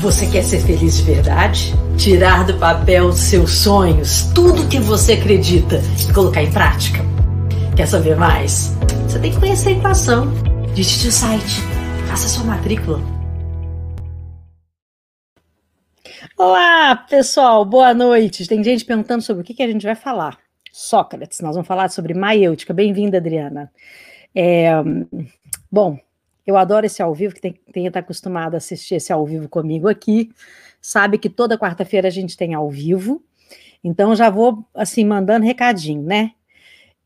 [0.00, 1.74] Você quer ser feliz de verdade?
[1.98, 5.76] Tirar do papel seus sonhos, tudo que você acredita
[6.08, 7.00] e colocar em prática?
[7.76, 8.74] Quer saber mais?
[9.06, 10.28] Você tem que conhecer a equação.
[10.74, 11.60] Digite o site,
[12.08, 12.98] faça sua matrícula.
[16.38, 18.48] Olá, pessoal, boa noite.
[18.48, 20.38] Tem gente perguntando sobre o que, que a gente vai falar.
[20.72, 22.72] Sócrates, nós vamos falar sobre maiêutica.
[22.72, 23.70] Bem-vinda, Adriana.
[24.34, 24.72] É,
[25.70, 25.98] bom,
[26.50, 29.24] eu adoro esse ao vivo, que tem, tem que estar acostumado a assistir esse ao
[29.24, 30.30] vivo comigo aqui.
[30.80, 33.22] Sabe que toda quarta-feira a gente tem ao vivo.
[33.82, 36.32] Então já vou assim mandando recadinho, né?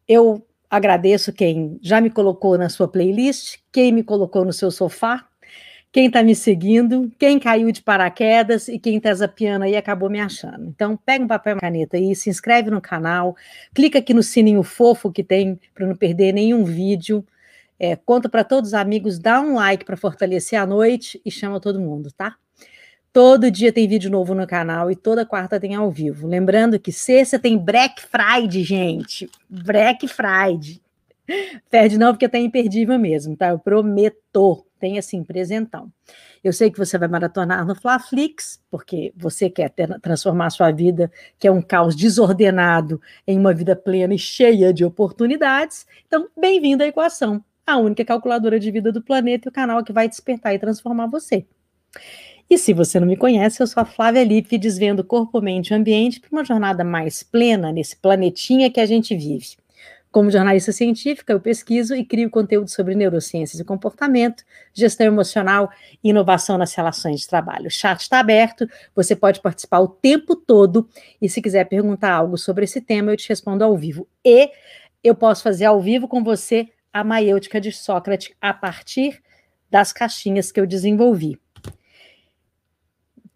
[0.09, 5.25] Eu agradeço quem já me colocou na sua playlist, quem me colocou no seu sofá,
[5.93, 10.19] quem está me seguindo, quem caiu de paraquedas e quem está zapiando aí acabou me
[10.19, 10.67] achando.
[10.67, 13.37] Então, pega um papel e uma caneta aí, se inscreve no canal,
[13.73, 17.25] clica aqui no sininho fofo que tem para não perder nenhum vídeo.
[17.79, 21.61] É, conta para todos os amigos, dá um like para fortalecer a noite e chama
[21.61, 22.37] todo mundo, tá?
[23.13, 26.27] Todo dia tem vídeo novo no canal e toda quarta tem ao vivo.
[26.27, 29.31] Lembrando que sexta tem Black Friday, gente.
[29.49, 30.83] Black Friday.
[31.71, 33.51] Perde não, porque tá imperdível mesmo, tá?
[33.51, 34.67] Eu prometo.
[34.81, 35.91] Tem assim, presentão.
[36.43, 40.73] Eu sei que você vai maratonar no Flaflix, porque você quer ter, transformar a sua
[40.73, 45.87] vida, que é um caos desordenado, em uma vida plena e cheia de oportunidades.
[46.07, 49.93] Então, bem-vindo à equação a única calculadora de vida do planeta e o canal que
[49.93, 51.47] vai despertar e transformar você.
[52.49, 55.75] E se você não me conhece, eu sou a Flávia Lippe, desvendo corpo, mente e
[55.75, 59.57] ambiente para uma jornada mais plena nesse planetinha que a gente vive.
[60.15, 65.69] Como jornalista científica, eu pesquiso e crio conteúdo sobre neurociências e comportamento, gestão emocional
[66.05, 67.67] e inovação nas relações de trabalho.
[67.67, 70.89] O chat está aberto, você pode participar o tempo todo
[71.21, 74.07] e se quiser perguntar algo sobre esse tema, eu te respondo ao vivo.
[74.25, 74.53] E
[75.03, 79.21] eu posso fazer ao vivo com você a maiêutica de Sócrates a partir
[79.69, 81.37] das caixinhas que eu desenvolvi.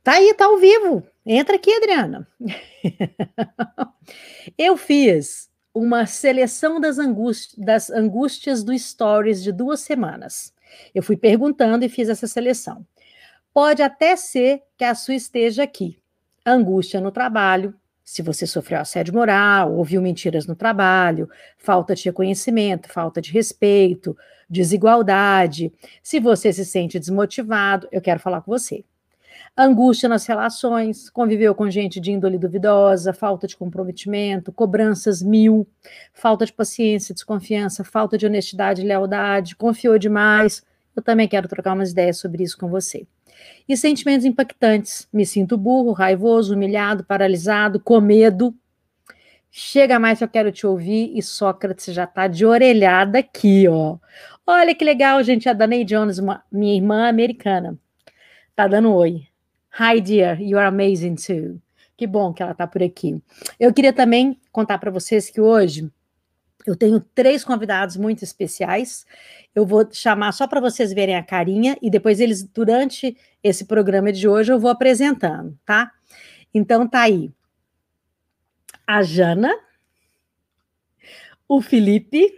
[0.04, 1.04] Tá aí, tá ao vivo.
[1.26, 2.26] Entra aqui, Adriana.
[4.56, 10.54] eu fiz uma seleção das, angústias, das angústias do Stories de duas semanas.
[10.94, 12.86] Eu fui perguntando e fiz essa seleção.
[13.52, 15.98] Pode até ser que a sua esteja aqui.
[16.46, 17.74] Angústia no trabalho,
[18.08, 24.16] se você sofreu assédio moral, ouviu mentiras no trabalho, falta de reconhecimento, falta de respeito,
[24.48, 25.70] desigualdade,
[26.02, 28.82] se você se sente desmotivado, eu quero falar com você.
[29.54, 35.68] Angústia nas relações, conviveu com gente de índole duvidosa, falta de comprometimento, cobranças mil,
[36.14, 40.62] falta de paciência, desconfiança, falta de honestidade e lealdade, confiou demais.
[40.98, 43.06] Eu também quero trocar umas ideias sobre isso com você.
[43.68, 45.06] E sentimentos impactantes.
[45.12, 48.52] Me sinto burro, raivoso, humilhado, paralisado, com medo.
[49.48, 53.96] Chega mais eu quero te ouvir e Sócrates já está de orelhada aqui, ó.
[54.44, 57.78] Olha que legal, gente, a Danay Jones, uma, minha irmã americana,
[58.56, 59.22] tá dando oi.
[59.78, 61.62] Hi, dear, you are amazing too.
[61.96, 63.22] Que bom que ela tá por aqui.
[63.60, 65.88] Eu queria também contar para vocês que hoje
[66.66, 69.06] eu tenho três convidados muito especiais.
[69.54, 74.12] Eu vou chamar só para vocês verem a carinha e depois eles, durante esse programa
[74.12, 75.90] de hoje, eu vou apresentando, tá?
[76.52, 77.32] Então tá aí.
[78.86, 79.54] A Jana,
[81.46, 82.34] o Felipe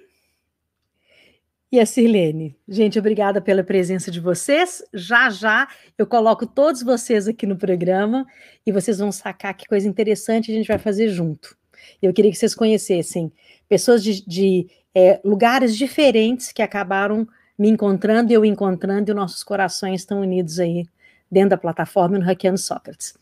[1.72, 2.56] e a Sirlene.
[2.68, 4.82] Gente, obrigada pela presença de vocês.
[4.92, 8.26] Já já eu coloco todos vocês aqui no programa
[8.66, 11.59] e vocês vão sacar que coisa interessante a gente vai fazer junto.
[12.00, 13.32] Eu queria que vocês conhecessem
[13.68, 17.26] pessoas de, de é, lugares diferentes que acabaram
[17.58, 20.86] me encontrando eu encontrando, e nossos corações estão unidos aí
[21.30, 23.14] dentro da plataforma no Hackeando Sócrates.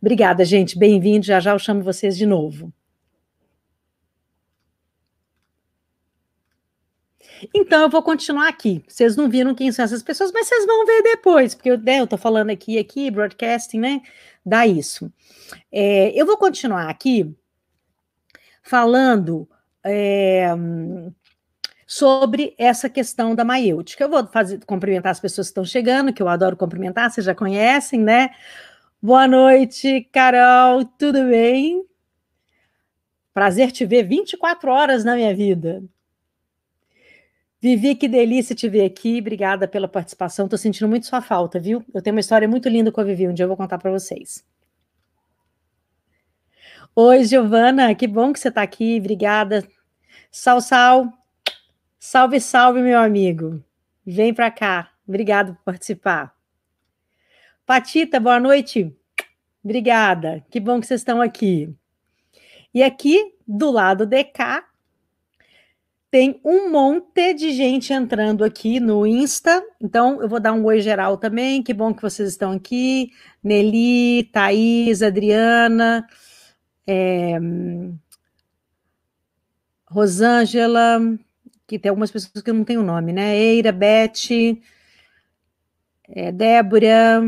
[0.00, 0.78] Obrigada, gente.
[0.78, 1.26] Bem-vindo.
[1.26, 2.72] Já já eu chamo vocês de novo.
[7.52, 8.82] Então, eu vou continuar aqui.
[8.86, 12.00] Vocês não viram quem são essas pessoas, mas vocês vão ver depois, porque eu, né,
[12.00, 14.00] eu tô falando aqui, aqui, broadcasting, né?
[14.46, 15.12] Dá isso.
[15.72, 17.34] É, eu vou continuar aqui
[18.64, 19.48] falando
[19.84, 20.48] é,
[21.86, 24.02] sobre essa questão da maiêutica.
[24.02, 27.34] Eu vou fazer, cumprimentar as pessoas que estão chegando, que eu adoro cumprimentar, vocês já
[27.34, 28.30] conhecem, né?
[29.00, 31.84] Boa noite, Carol, tudo bem?
[33.34, 35.82] Prazer te ver 24 horas na minha vida.
[37.60, 39.18] Vivi, que delícia te ver aqui.
[39.20, 40.46] Obrigada pela participação.
[40.46, 41.84] Estou sentindo muito sua falta, viu?
[41.92, 43.90] Eu tenho uma história muito linda com a Vivi, um dia eu vou contar para
[43.90, 44.44] vocês.
[46.96, 49.66] Oi, Giovana, que bom que você está aqui, obrigada.
[50.30, 51.12] Sal, sal,
[51.98, 53.64] salve, salve, meu amigo.
[54.06, 56.34] Vem para cá, obrigado por participar.
[57.66, 58.96] Patita, boa noite.
[59.64, 61.74] Obrigada, que bom que vocês estão aqui.
[62.74, 64.64] E aqui, do lado de cá,
[66.10, 70.80] Tem um monte de gente entrando aqui no Insta, então eu vou dar um oi
[70.80, 71.60] geral também.
[71.60, 73.10] Que bom que vocês estão aqui.
[73.42, 76.06] Nelly, Thaís, Adriana,
[76.86, 77.38] é,
[79.86, 81.00] Rosângela,
[81.66, 83.36] que tem algumas pessoas que não têm o nome, né?
[83.36, 84.58] Eira, Beth,
[86.08, 87.22] é, Débora,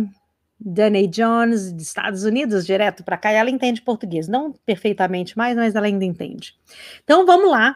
[0.59, 4.29] Danny Jones, dos Estados Unidos, direto para cá, e ela entende português.
[4.29, 6.55] Não perfeitamente mais, mas ela ainda entende.
[7.05, 7.73] Então vamos lá.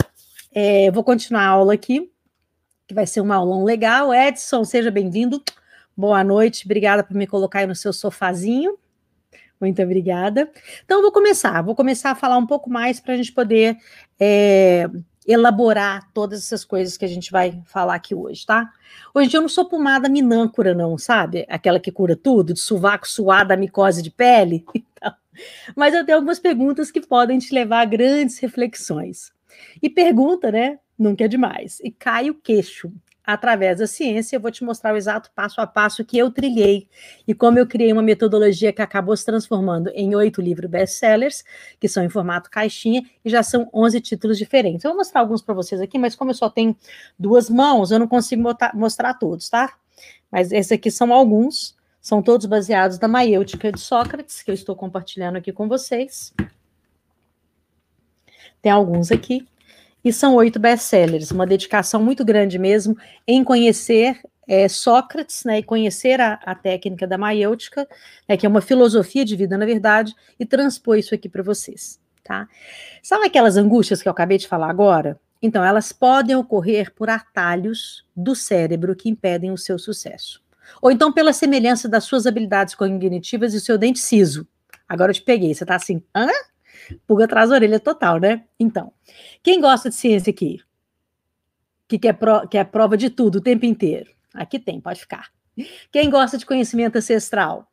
[0.53, 2.11] É, vou continuar a aula aqui,
[2.87, 4.13] que vai ser uma aulão legal.
[4.13, 5.43] Edson, seja bem-vindo.
[5.97, 8.77] Boa noite, obrigada por me colocar aí no seu sofazinho.
[9.61, 10.51] Muito obrigada.
[10.85, 11.61] Então, vou começar.
[11.63, 13.77] Vou começar a falar um pouco mais para a gente poder
[14.19, 14.89] é,
[15.27, 18.71] elaborar todas essas coisas que a gente vai falar aqui hoje, tá?
[19.15, 21.47] Hoje eu não sou pomada minâncora, não, sabe?
[21.49, 24.65] Aquela que cura tudo, de sovaco suado, micose de pele.
[25.01, 25.15] Então,
[25.75, 29.33] mas eu tenho algumas perguntas que podem te levar a grandes reflexões.
[29.81, 30.79] E pergunta, né?
[30.99, 31.81] Nunca é demais.
[31.83, 32.93] E cai o queixo.
[33.31, 36.89] Através da ciência, eu vou te mostrar o exato passo a passo que eu trilhei
[37.29, 41.45] e como eu criei uma metodologia que acabou se transformando em oito livros best-sellers,
[41.79, 44.83] que são em formato caixinha, e já são 11 títulos diferentes.
[44.83, 46.77] Eu vou mostrar alguns para vocês aqui, mas como eu só tenho
[47.17, 48.43] duas mãos, eu não consigo
[48.75, 49.75] mostrar todos, tá?
[50.29, 54.75] Mas esses aqui são alguns, são todos baseados na maiêutica de Sócrates, que eu estou
[54.75, 56.35] compartilhando aqui com vocês.
[58.61, 59.47] Tem alguns aqui.
[60.05, 65.63] E são oito best-sellers, uma dedicação muito grande mesmo em conhecer é, Sócrates, né, e
[65.63, 67.87] conhecer a, a técnica da maiêutica,
[68.29, 72.01] né, que é uma filosofia de vida, na verdade, e transpor isso aqui para vocês,
[72.25, 72.49] tá?
[73.03, 75.21] Sabe aquelas angústias que eu acabei de falar agora?
[75.43, 80.43] Então, elas podem ocorrer por atalhos do cérebro que impedem o seu sucesso.
[80.83, 84.47] Ou então pela semelhança das suas habilidades cognitivas e o seu dente siso.
[84.89, 86.29] Agora eu te peguei, você tá assim, hã?
[87.07, 88.45] Pulga atrás da orelha total, né?
[88.59, 88.93] Então,
[89.43, 90.61] quem gosta de ciência aqui?
[91.89, 94.11] Que quer, pro, quer prova de tudo o tempo inteiro?
[94.35, 95.31] Aqui tem, pode ficar.
[95.91, 97.71] Quem gosta de conhecimento ancestral?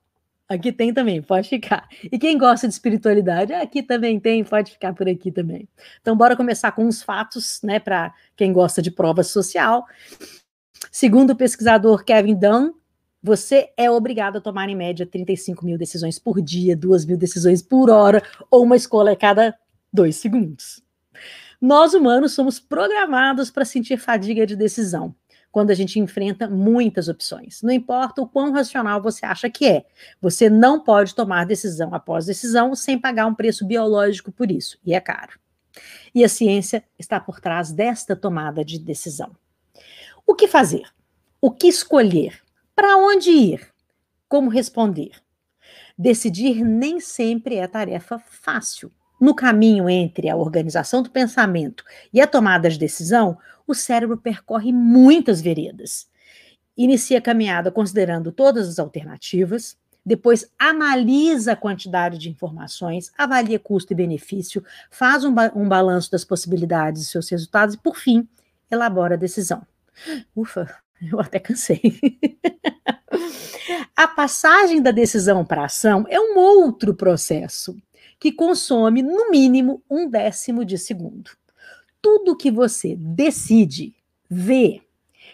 [0.50, 1.88] Aqui tem também, pode ficar.
[2.04, 3.54] E quem gosta de espiritualidade?
[3.54, 5.68] Aqui também tem, pode ficar por aqui também.
[6.02, 9.86] Então, bora começar com uns fatos, né, para quem gosta de prova social.
[10.90, 12.72] Segundo o pesquisador Kevin Dunn,
[13.28, 17.62] você é obrigado a tomar, em média, 35 mil decisões por dia, 2 mil decisões
[17.62, 19.54] por hora, ou uma escolha a cada
[19.92, 20.82] dois segundos.
[21.60, 25.14] Nós humanos somos programados para sentir fadiga de decisão
[25.52, 27.62] quando a gente enfrenta muitas opções.
[27.62, 29.86] Não importa o quão racional você acha que é,
[30.22, 34.94] você não pode tomar decisão após decisão sem pagar um preço biológico por isso, e
[34.94, 35.38] é caro.
[36.16, 39.36] E a ciência está por trás desta tomada de decisão.
[40.26, 40.88] O que fazer?
[41.42, 42.47] O que escolher?
[42.78, 43.74] Para onde ir?
[44.30, 45.14] Como responder?
[45.98, 48.92] Decidir nem sempre é tarefa fácil.
[49.20, 51.84] No caminho entre a organização do pensamento
[52.14, 53.36] e a tomada de decisão,
[53.66, 56.08] o cérebro percorre muitas veredas.
[56.78, 59.76] Inicia a caminhada considerando todas as alternativas,
[60.06, 66.12] depois analisa a quantidade de informações, avalia custo e benefício, faz um, ba um balanço
[66.12, 68.30] das possibilidades e seus resultados e, por fim,
[68.70, 69.66] elabora a decisão.
[70.38, 70.78] Ufa,
[71.12, 72.00] eu até cansei.
[73.96, 77.76] a passagem da decisão para ação é um outro processo
[78.20, 81.32] que consome, no mínimo, um décimo de segundo.
[82.02, 83.96] Tudo que você decide,
[84.30, 84.82] vê,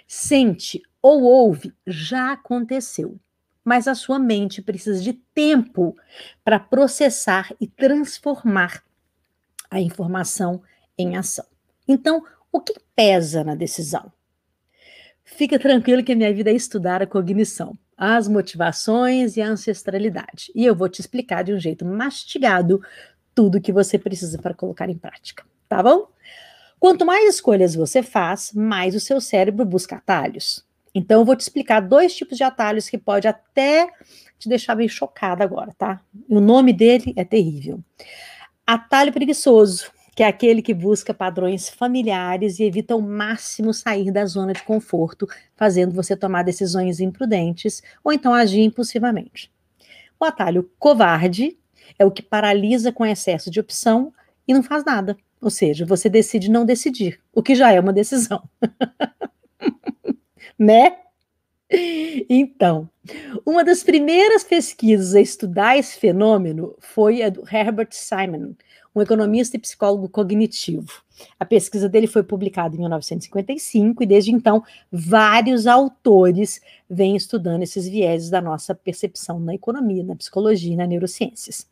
[0.07, 3.17] sente ou ouve já aconteceu,
[3.63, 5.95] mas a sua mente precisa de tempo
[6.43, 8.83] para processar e transformar
[9.69, 10.61] a informação
[10.97, 11.45] em ação.
[11.87, 14.11] Então, o que pesa na decisão?
[15.35, 20.51] Fica tranquilo que a minha vida é estudar a cognição, as motivações e a ancestralidade.
[20.53, 22.79] E eu vou te explicar de um jeito mastigado
[23.33, 26.07] tudo que você precisa para colocar em prática, tá bom?
[26.79, 30.63] Quanto mais escolhas você faz, mais o seu cérebro busca atalhos.
[30.93, 33.89] Então, eu vou te explicar dois tipos de atalhos que pode até
[34.37, 35.99] te deixar bem chocada agora, tá?
[36.29, 37.79] O nome dele é terrível.
[38.67, 44.25] Atalho preguiçoso que é aquele que busca padrões familiares e evita ao máximo sair da
[44.25, 49.51] zona de conforto, fazendo você tomar decisões imprudentes ou então agir impulsivamente.
[50.19, 51.57] O atalho covarde
[51.97, 54.13] é o que paralisa com excesso de opção
[54.47, 55.17] e não faz nada.
[55.41, 58.47] Ou seja, você decide não decidir, o que já é uma decisão.
[60.57, 60.97] né?
[62.29, 62.89] Então,
[63.45, 68.53] uma das primeiras pesquisas a estudar esse fenômeno foi a do Herbert Simon,
[68.95, 71.03] um economista e psicólogo cognitivo.
[71.39, 77.87] A pesquisa dele foi publicada em 1955 e desde então vários autores vêm estudando esses
[77.87, 81.67] vieses da nossa percepção na economia, na psicologia e na neurociências.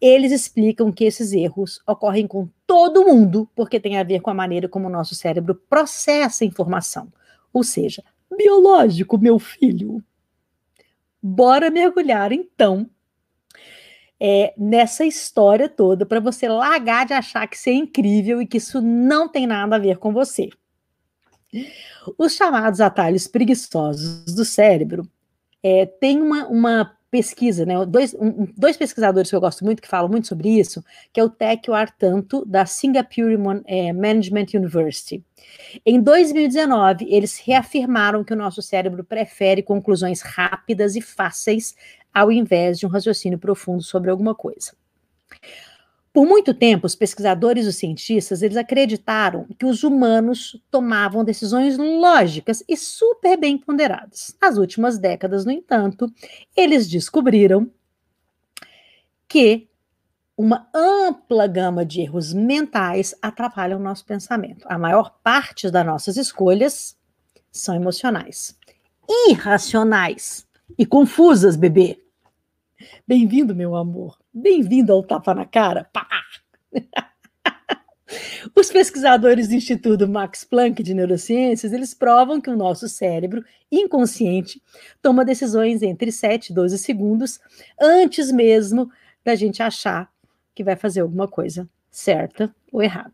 [0.00, 4.34] Eles explicam que esses erros ocorrem com todo mundo porque tem a ver com a
[4.34, 7.08] maneira como o nosso cérebro processa informação,
[7.52, 8.02] ou seja,
[8.36, 10.02] biológico, meu filho.
[11.22, 12.88] Bora mergulhar então
[14.24, 18.58] é, nessa história toda para você largar de achar que isso é incrível e que
[18.58, 20.48] isso não tem nada a ver com você.
[22.16, 25.10] Os chamados atalhos preguiçosos do cérebro
[25.60, 27.74] é, tem uma, uma pesquisa, né?
[27.84, 31.24] Dois, um, dois pesquisadores que eu gosto muito que falam muito sobre isso, que é
[31.24, 33.36] o Tekio Artanto da Singapore
[33.66, 35.22] é, Management University.
[35.84, 41.74] Em 2019, eles reafirmaram que o nosso cérebro prefere conclusões rápidas e fáceis
[42.12, 44.72] ao invés de um raciocínio profundo sobre alguma coisa.
[46.12, 51.78] Por muito tempo, os pesquisadores e os cientistas, eles acreditaram que os humanos tomavam decisões
[51.78, 54.36] lógicas e super bem ponderadas.
[54.40, 56.12] Nas últimas décadas, no entanto,
[56.54, 57.70] eles descobriram
[59.26, 59.70] que
[60.36, 64.66] uma ampla gama de erros mentais atrapalham o nosso pensamento.
[64.68, 66.94] A maior parte das nossas escolhas
[67.50, 68.58] são emocionais,
[69.30, 70.46] irracionais
[70.78, 71.98] e confusas, bebê.
[73.06, 74.18] Bem-vindo, meu amor.
[74.32, 75.88] Bem-vindo ao Tapa na Cara.
[75.92, 76.06] Pá!
[78.54, 84.62] Os pesquisadores do Instituto Max Planck de Neurociências, eles provam que o nosso cérebro inconsciente
[85.00, 87.40] toma decisões entre 7 e 12 segundos
[87.80, 88.90] antes mesmo
[89.24, 90.10] da gente achar
[90.54, 93.12] que vai fazer alguma coisa certa ou errada.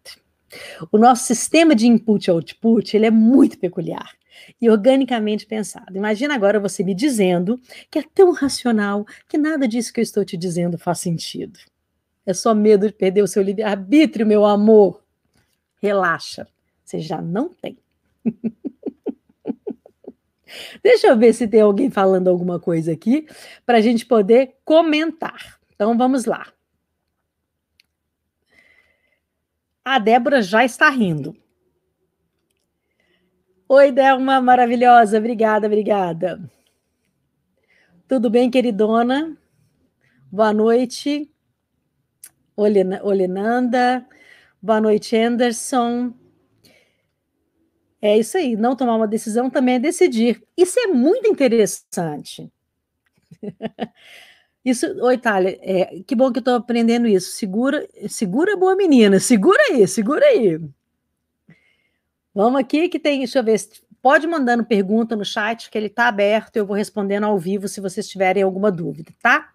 [0.90, 4.17] O nosso sistema de input e output, ele é muito peculiar
[4.60, 5.96] e organicamente pensado.
[5.96, 10.24] Imagina agora você me dizendo que é tão racional que nada disso que eu estou
[10.24, 11.58] te dizendo faz sentido.
[12.26, 15.02] É só medo de perder o seu livre-arbítrio, meu amor.
[15.80, 16.46] Relaxa,
[16.84, 17.78] você já não tem.
[20.82, 23.26] Deixa eu ver se tem alguém falando alguma coisa aqui
[23.64, 25.58] para a gente poder comentar.
[25.74, 26.46] Então vamos lá.
[29.84, 31.34] A Débora já está rindo.
[33.70, 35.18] Oi, Delma, maravilhosa.
[35.18, 36.40] Obrigada, obrigada.
[38.08, 39.36] Tudo bem, queridona?
[40.32, 41.30] Boa noite.
[42.56, 44.06] Olenanda.
[44.62, 46.14] Boa noite, Anderson.
[48.00, 48.56] É isso aí.
[48.56, 50.42] Não tomar uma decisão também é decidir.
[50.56, 52.50] Isso é muito interessante.
[54.64, 57.30] Isso, oi, Thalia, é, que bom que eu estou aprendendo isso.
[57.30, 59.18] Segura, segura, boa menina.
[59.18, 60.58] Segura aí, segura aí.
[62.38, 63.60] Vamos aqui que tem, deixa eu ver,
[64.00, 67.80] pode mandando pergunta no chat, que ele está aberto, eu vou respondendo ao vivo se
[67.80, 69.52] vocês tiverem alguma dúvida, tá?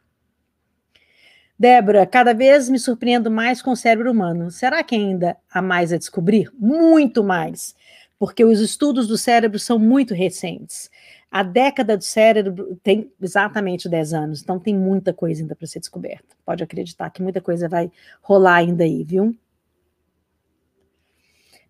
[1.57, 4.51] Débora, cada vez me surpreendo mais com o cérebro humano.
[4.51, 6.51] Será que ainda há mais a descobrir?
[6.59, 7.73] Muito mais,
[8.19, 10.91] porque os estudos do cérebro são muito recentes.
[11.31, 15.79] A década do cérebro tem exatamente 10 anos, então tem muita coisa ainda para ser
[15.79, 16.35] descoberta.
[16.45, 17.89] Pode acreditar que muita coisa vai
[18.21, 19.33] rolar ainda aí, viu?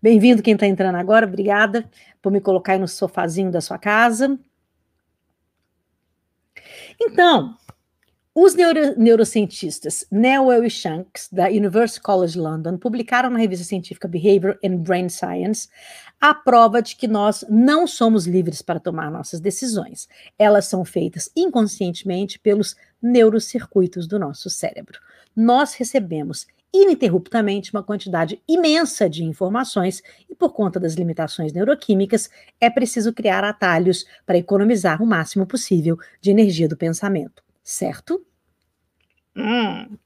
[0.04, 4.38] Bem-vindo quem está entrando agora, obrigada por me colocar aí no sofazinho da sua casa.
[7.00, 7.56] Então,
[8.34, 14.58] os neuro, neurocientistas Newell e Shanks, da University College London, publicaram na revista científica Behavior
[14.62, 15.70] and Brain Science
[16.20, 20.06] a prova de que nós não somos livres para tomar nossas decisões.
[20.38, 25.00] Elas são feitas inconscientemente pelos neurocircuitos do nosso cérebro.
[25.34, 32.28] Nós recebemos ininterruptamente uma quantidade imensa de informações e, por conta das limitações neuroquímicas,
[32.60, 38.20] é preciso criar atalhos para economizar o máximo possível de energia do pensamento, certo?
[39.36, 39.96] Hum.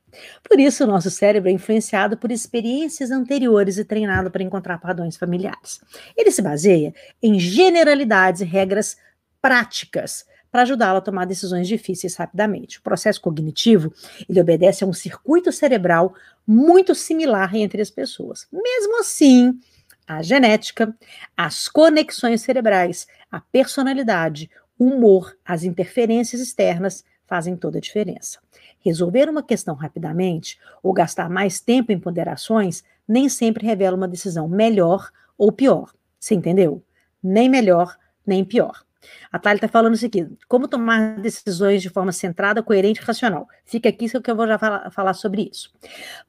[0.43, 5.17] Por isso, o nosso cérebro é influenciado por experiências anteriores e treinado para encontrar padrões
[5.17, 5.81] familiares.
[6.17, 8.97] Ele se baseia em generalidades e regras
[9.41, 12.79] práticas para ajudá-lo a tomar decisões difíceis rapidamente.
[12.79, 13.93] O processo cognitivo,
[14.29, 16.15] ele obedece a um circuito cerebral
[16.47, 18.47] muito similar entre as pessoas.
[18.53, 19.59] Mesmo assim,
[20.07, 20.97] a genética,
[21.37, 28.39] as conexões cerebrais, a personalidade, o humor, as interferências externas fazem toda a diferença.
[28.81, 34.49] Resolver uma questão rapidamente ou gastar mais tempo em ponderações nem sempre revela uma decisão
[34.49, 35.93] melhor ou pior.
[36.19, 36.83] Você entendeu?
[37.23, 38.85] Nem melhor, nem pior.
[39.31, 40.27] A Thalia está falando isso aqui.
[40.47, 43.49] Como tomar decisões de forma centrada, coerente e racional.
[43.65, 45.71] Fica aqui que eu vou já falar, falar sobre isso.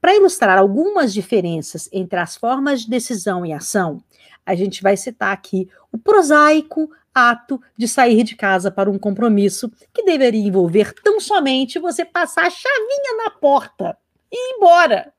[0.01, 4.03] Para ilustrar algumas diferenças entre as formas de decisão e ação,
[4.45, 9.71] a gente vai citar aqui o prosaico ato de sair de casa para um compromisso
[9.93, 13.97] que deveria envolver tão somente você passar a chavinha na porta
[14.31, 15.13] e ir embora.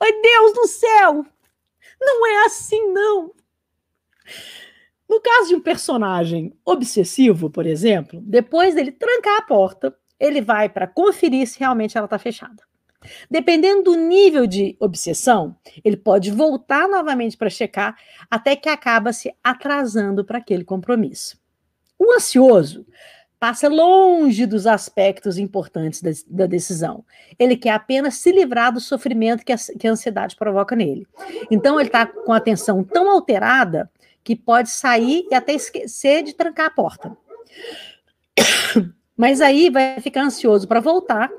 [0.00, 1.26] Ai, Deus do céu!
[2.00, 3.32] Não é assim, não.
[5.08, 10.68] No caso de um personagem obsessivo, por exemplo, depois dele trancar a porta, ele vai
[10.68, 12.62] para conferir se realmente ela está fechada.
[13.30, 17.96] Dependendo do nível de obsessão, ele pode voltar novamente para checar
[18.30, 21.38] até que acaba se atrasando para aquele compromisso.
[21.98, 22.86] O ansioso
[23.38, 27.04] passa longe dos aspectos importantes da, da, decisão.
[27.38, 31.06] Ele quer apenas se livrar do sofrimento que a, que a ansiedade provoca nele.
[31.50, 33.90] Então, ele está com a atenção tão alterada
[34.24, 37.16] que pode sair e até esquecer de trancar a porta.
[39.16, 41.30] Mas aí vai ficar ansioso para voltar,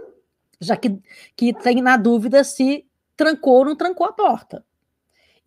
[0.62, 0.98] já que,
[1.36, 2.86] que tem na dúvida se
[3.18, 4.63] trancou ou não trancou a porta.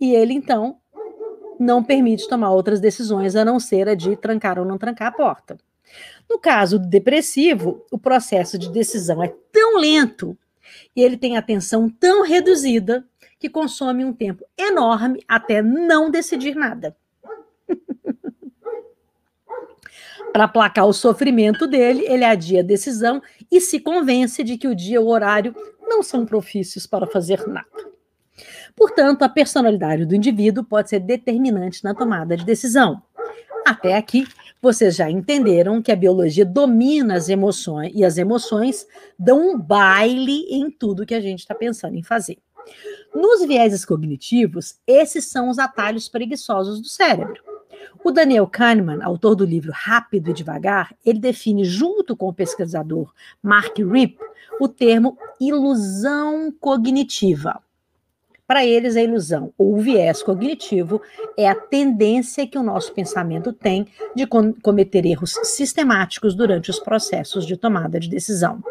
[0.01, 0.79] E ele, então,
[1.59, 5.13] não permite tomar outras decisões a não ser a de trancar ou não trancar a
[5.13, 5.57] porta.
[6.29, 10.37] No caso depressivo, o processo de decisão é tão lento
[10.95, 13.07] e ele tem atenção tão reduzida
[13.39, 16.95] que consome um tempo enorme até não decidir nada.
[20.33, 24.75] Para aplacar o sofrimento dele, ele adia a decisão e se convence de que o
[24.75, 27.67] dia e o horário não são propícios para fazer nada.
[28.77, 33.03] Portanto, a personalidade do indivíduo pode ser determinante na tomada de decisão.
[33.67, 34.27] Até aqui,
[34.63, 38.87] vocês já entenderam que a biologia domina as emoções e as emoções
[39.19, 42.39] dão um baile em tudo que a gente está pensando em fazer.
[43.15, 47.43] Nos vieses cognitivos, esses são os atalhos preguiçosos do cérebro.
[48.05, 53.13] O Daniel Kahneman, autor do livro Rápido e Devagar, ele define, junto com o pesquisador
[53.43, 54.19] Mark Ripp,
[54.61, 57.61] o termo ilusão cognitiva.
[58.47, 61.03] Para eles, a ilusão ou viés cognitivo
[61.37, 67.45] é a tendência que o nosso pensamento tem de cometer erros sistemáticos durante os processos
[67.47, 68.63] de tomada de decisão.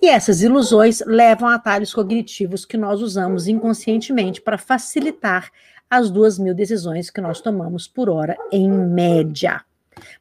[0.00, 5.50] E essas ilusões levam a atalhos cognitivos que nós usamos inconscientemente para facilitar
[5.90, 9.62] as duas mil decisões que nós tomamos por hora, em média.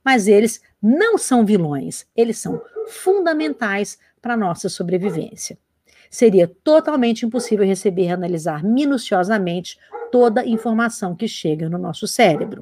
[0.04, 5.58] Mas eles não são vilões, eles são fundamentais para a nossa sobrevivência.
[6.10, 9.78] Seria totalmente impossível receber e analisar minuciosamente
[10.12, 12.62] toda a informação que chega no nosso cérebro.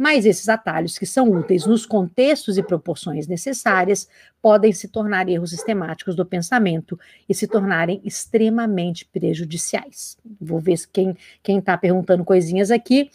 [0.00, 4.08] Mas esses atalhos, que são úteis nos contextos e proporções necessárias,
[4.40, 10.16] podem se tornar erros sistemáticos do pensamento e se tornarem extremamente prejudiciais.
[10.40, 11.14] Vou ver quem
[11.58, 13.10] está perguntando coisinhas aqui.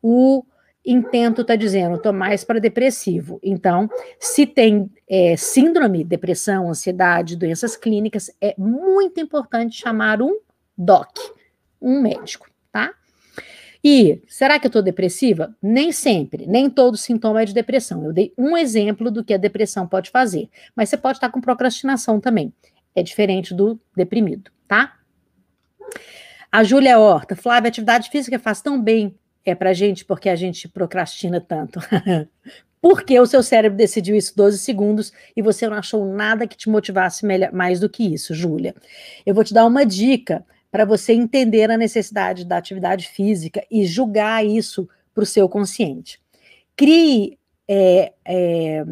[0.00, 0.44] O
[0.86, 3.40] intento está dizendo, estou mais para depressivo.
[3.42, 10.38] Então, se tem é, síndrome, depressão, ansiedade, doenças clínicas, é muito importante chamar um
[10.78, 11.18] DOC,
[11.82, 12.53] um médico?
[13.84, 15.54] E será que eu estou depressiva?
[15.62, 18.02] Nem sempre, nem todo sintoma é de depressão.
[18.02, 21.38] Eu dei um exemplo do que a depressão pode fazer, mas você pode estar com
[21.38, 22.50] procrastinação também.
[22.94, 24.94] É diferente do deprimido, tá?
[26.50, 30.68] A Júlia Horta, Flávia, atividade física faz tão bem é pra gente porque a gente
[30.68, 31.78] procrastina tanto.
[32.80, 36.68] porque o seu cérebro decidiu isso 12 segundos e você não achou nada que te
[36.68, 38.74] motivasse mais do que isso, Júlia.
[39.26, 43.86] Eu vou te dar uma dica para você entender a necessidade da atividade física e
[43.86, 46.20] julgar isso para o seu consciente.
[46.74, 48.84] Crie é, é,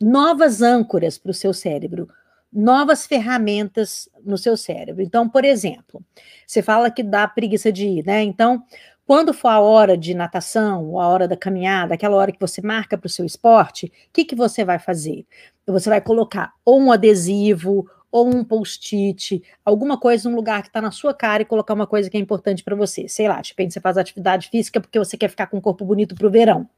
[0.00, 2.08] novas âncoras para o seu cérebro,
[2.52, 5.02] novas ferramentas no seu cérebro.
[5.02, 6.02] Então, por exemplo,
[6.44, 8.24] você fala que dá preguiça de ir, né?
[8.24, 8.64] Então,
[9.06, 12.60] quando for a hora de natação, ou a hora da caminhada, aquela hora que você
[12.60, 15.24] marca para o seu esporte, o que, que você vai fazer?
[15.64, 20.80] Você vai colocar ou um adesivo, ou um post-it, alguma coisa num lugar que está
[20.80, 23.08] na sua cara e colocar uma coisa que é importante para você.
[23.08, 25.84] Sei lá, de repente você faz atividade física porque você quer ficar com um corpo
[25.84, 26.68] bonito para o verão.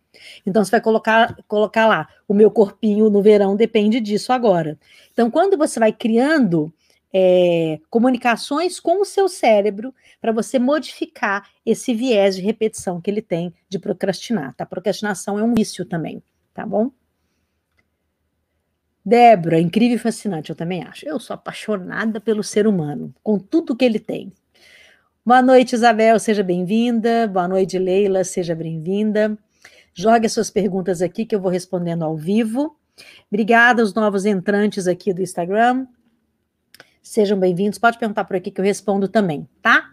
[0.47, 4.79] Então você vai colocar, colocar lá, o meu corpinho no verão depende disso agora.
[5.13, 6.73] Então, quando você vai criando
[7.13, 13.23] é, comunicações com o seu cérebro para você modificar esse viés de repetição que ele
[13.23, 14.65] tem de procrastinar, tá?
[14.65, 16.23] Procrastinação é um vício também,
[16.55, 16.91] tá bom?
[19.05, 21.07] Débora, incrível e fascinante, eu também acho.
[21.07, 24.33] Eu sou apaixonada pelo ser humano, com tudo que ele tem.
[25.27, 27.27] Boa noite, Isabel, seja bem-vinda.
[27.27, 29.37] Boa noite, Leila, seja bem-vinda.
[29.93, 32.77] Jogue as suas perguntas aqui que eu vou respondendo ao vivo.
[33.29, 35.87] Obrigada aos novos entrantes aqui do Instagram.
[37.03, 37.79] Sejam bem-vindos.
[37.79, 39.93] Pode perguntar por aqui que eu respondo também, tá?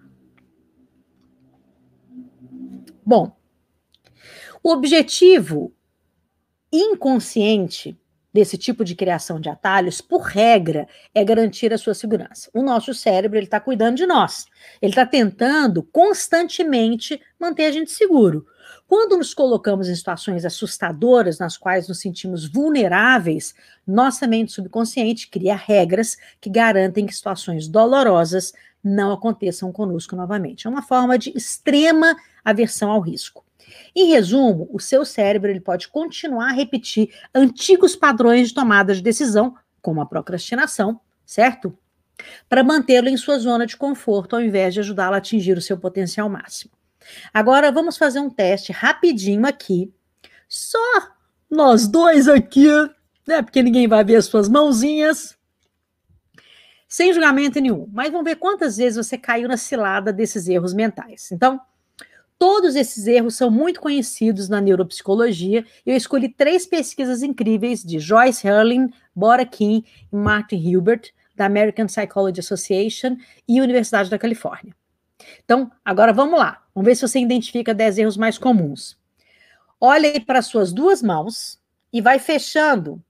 [3.04, 3.36] Bom,
[4.62, 5.74] o objetivo
[6.72, 8.00] inconsciente
[8.34, 12.50] desse tipo de criação de atalhos, por regra, é garantir a sua segurança.
[12.54, 14.46] O nosso cérebro ele está cuidando de nós.
[14.82, 18.46] Ele está tentando constantemente manter a gente seguro.
[18.88, 23.54] Quando nos colocamos em situações assustadoras, nas quais nos sentimos vulneráveis,
[23.86, 28.52] nossa mente subconsciente cria regras que garantem que situações dolorosas
[28.84, 30.68] não aconteçam conosco novamente.
[30.68, 33.46] É uma forma de extrema aversão ao risco.
[33.96, 39.02] Em resumo, o seu cérebro ele pode continuar a repetir antigos padrões de tomada de
[39.02, 41.78] decisão, como a procrastinação, certo?
[42.48, 45.78] Para mantê-lo em sua zona de conforto, ao invés de ajudá-lo a atingir o seu
[45.78, 46.72] potencial máximo.
[47.34, 49.92] Agora vamos fazer um teste rapidinho aqui,
[50.48, 50.80] só
[51.50, 52.68] nós dois aqui,
[53.26, 53.42] né?
[53.42, 55.38] Porque ninguém vai ver as suas mãozinhas.
[56.90, 57.88] Sem julgamento nenhum.
[57.94, 61.32] Mas vamos ver quantas vezes você caiu na cilada desses erros mentais.
[61.32, 61.62] Então,
[62.40, 65.66] Todos esses erros são muito conhecidos na neuropsicologia.
[65.86, 71.88] Eu escolhi três pesquisas incríveis de Joyce Hurlin, Bora Kim e Martin Hilbert, da American
[71.88, 74.74] Psychology Association e Universidade da Califórnia.
[75.44, 76.64] Então, agora vamos lá.
[76.74, 78.98] Vamos ver se você identifica 10 erros mais comuns.
[79.78, 81.60] Olhe para suas duas mãos
[81.92, 83.04] e vai fechando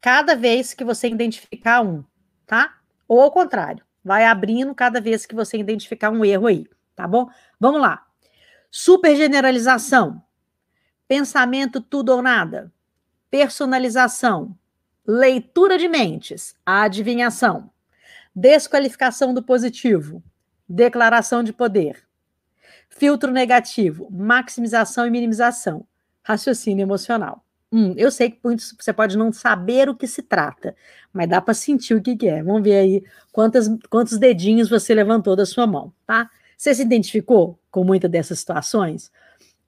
[0.00, 2.02] cada vez que você identificar um,
[2.44, 2.74] tá?
[3.06, 7.28] Ou ao contrário, vai abrindo cada vez que você identificar um erro aí, tá bom?
[7.58, 8.06] Vamos lá.
[8.70, 10.22] Supergeneralização,
[11.06, 12.72] pensamento tudo ou nada,
[13.30, 14.56] personalização,
[15.06, 17.70] leitura de mentes, adivinhação,
[18.34, 20.22] desqualificação do positivo,
[20.68, 22.04] declaração de poder,
[22.88, 25.86] filtro negativo, maximização e minimização,
[26.22, 27.44] raciocínio emocional.
[27.72, 28.38] Hum, eu sei que
[28.78, 30.76] você pode não saber o que se trata,
[31.12, 32.42] mas dá para sentir o que, que é.
[32.42, 36.30] Vamos ver aí quantas, quantos dedinhos você levantou da sua mão, tá?
[36.56, 39.10] Você se identificou com muitas dessas situações?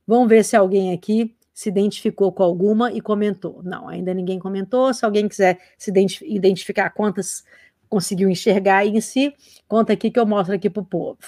[0.06, 3.62] Vamos ver se alguém aqui se identificou com alguma e comentou.
[3.64, 4.92] Não, ainda ninguém comentou.
[4.94, 5.90] Se alguém quiser se
[6.22, 7.44] identificar quantas
[7.88, 9.34] conseguiu enxergar em si,
[9.66, 11.18] conta aqui que eu mostro aqui para o povo.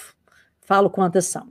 [0.61, 1.49] Falo quantas são.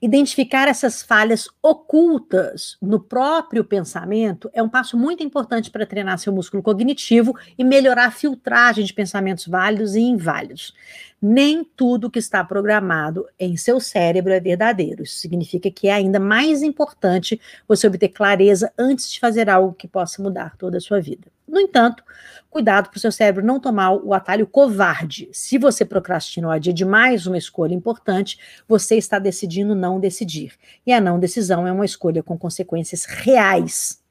[0.00, 6.32] Identificar essas falhas ocultas no próprio pensamento é um passo muito importante para treinar seu
[6.32, 10.74] músculo cognitivo e melhorar a filtragem de pensamentos válidos e inválidos.
[11.20, 15.04] Nem tudo que está programado em seu cérebro é verdadeiro.
[15.04, 19.86] Isso significa que é ainda mais importante você obter clareza antes de fazer algo que
[19.86, 21.28] possa mudar toda a sua vida.
[21.52, 22.02] No entanto,
[22.48, 25.28] cuidado para o seu cérebro não tomar o atalho covarde.
[25.34, 30.54] Se você procrastinou a dia demais uma escolha importante, você está decidindo não decidir.
[30.86, 34.02] E a não decisão é uma escolha com consequências reais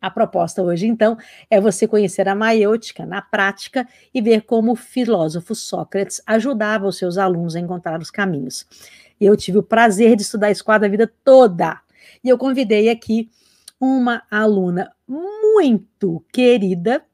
[0.00, 1.16] a proposta hoje, então,
[1.50, 6.98] é você conhecer a maiêutica na prática e ver como o filósofo Sócrates ajudava os
[6.98, 8.66] seus alunos a encontrar os caminhos.
[9.18, 11.80] Eu tive o prazer de estudar isso a vida toda.
[12.22, 13.30] E eu convidei aqui
[13.80, 14.93] uma aluna
[15.54, 17.04] muito querida,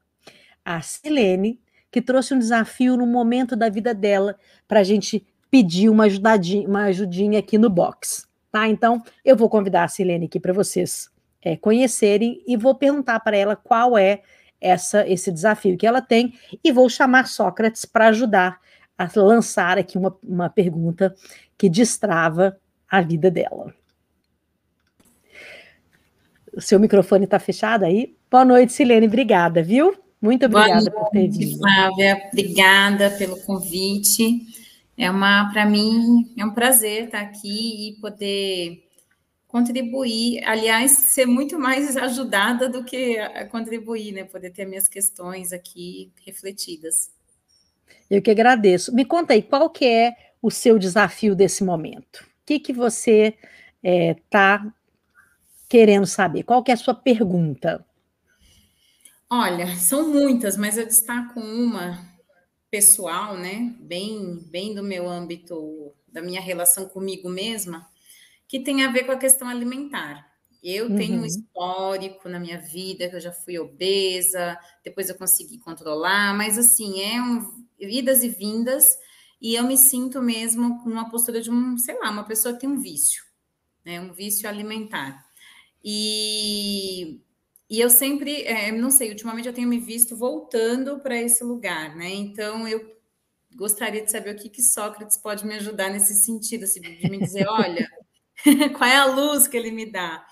[0.65, 4.35] a Silene, que trouxe um desafio no momento da vida dela
[4.67, 8.67] para a gente pedir uma ajudadinha, uma ajudinha aqui no box, tá?
[8.67, 11.09] Então, eu vou convidar a Silene aqui para vocês
[11.41, 14.21] é, conhecerem e vou perguntar para ela qual é
[14.59, 18.59] essa esse desafio que ela tem e vou chamar Sócrates para ajudar
[18.97, 21.15] a lançar aqui uma, uma pergunta
[21.57, 22.57] que destrava
[22.89, 23.73] a vida dela.
[26.53, 28.15] O seu microfone está fechado aí?
[28.31, 29.93] Boa noite, Silene, obrigada, viu?
[30.21, 31.57] Muito obrigada noite, por ter vindo.
[31.57, 34.47] Flávia, obrigada pelo convite.
[34.97, 38.87] É uma, para mim, é um prazer estar aqui e poder
[39.49, 43.17] contribuir, aliás, ser muito mais ajudada do que
[43.49, 44.23] contribuir, né?
[44.23, 47.11] Poder ter minhas questões aqui refletidas.
[48.09, 48.95] Eu que agradeço.
[48.95, 52.21] Me conta aí, qual que é o seu desafio desse momento?
[52.21, 53.35] O que, que você
[53.83, 54.71] está é,
[55.67, 56.43] querendo saber?
[56.43, 57.85] Qual que é a sua pergunta?
[59.33, 62.05] Olha, são muitas, mas eu destaco uma
[62.69, 63.73] pessoal, né?
[63.79, 67.87] Bem, bem do meu âmbito, da minha relação comigo mesma,
[68.45, 70.29] que tem a ver com a questão alimentar.
[70.61, 70.97] Eu uhum.
[70.97, 71.25] tenho um uhum.
[71.25, 77.01] histórico na minha vida, que eu já fui obesa, depois eu consegui controlar, mas assim,
[77.01, 78.83] é um, idas e vindas,
[79.41, 82.59] e eu me sinto mesmo com uma postura de um, sei lá, uma pessoa que
[82.59, 83.23] tem um vício,
[83.85, 84.01] né?
[84.01, 85.25] Um vício alimentar.
[85.81, 87.21] E,
[87.71, 91.95] e eu sempre, é, não sei, ultimamente eu tenho me visto voltando para esse lugar,
[91.95, 92.09] né?
[92.09, 92.97] Então eu
[93.55, 97.17] gostaria de saber o que, que Sócrates pode me ajudar nesse sentido, assim, de me
[97.17, 97.89] dizer, olha.
[98.77, 100.25] Qual é a luz que ele me dá?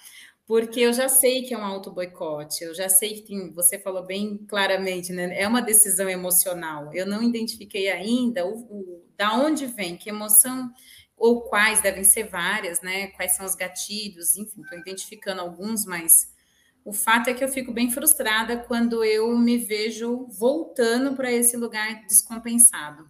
[0.46, 4.06] Porque eu já sei que é um auto-boicote, eu já sei que tem, você falou
[4.06, 5.40] bem claramente, né?
[5.40, 6.94] É uma decisão emocional.
[6.94, 10.70] Eu não identifiquei ainda o, o, da onde vem, que emoção,
[11.16, 13.08] ou quais devem ser várias, né?
[13.08, 16.38] Quais são os gatilhos, enfim, estou identificando alguns, mas
[16.84, 21.56] o fato é que eu fico bem frustrada quando eu me vejo voltando para esse
[21.56, 23.10] lugar descompensado.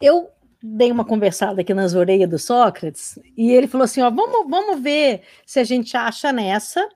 [0.00, 0.30] Eu
[0.62, 4.80] dei uma conversada aqui nas orelhas do Sócrates e ele falou assim: ó, vamos, vamos
[4.80, 6.88] ver se a gente acha nessa,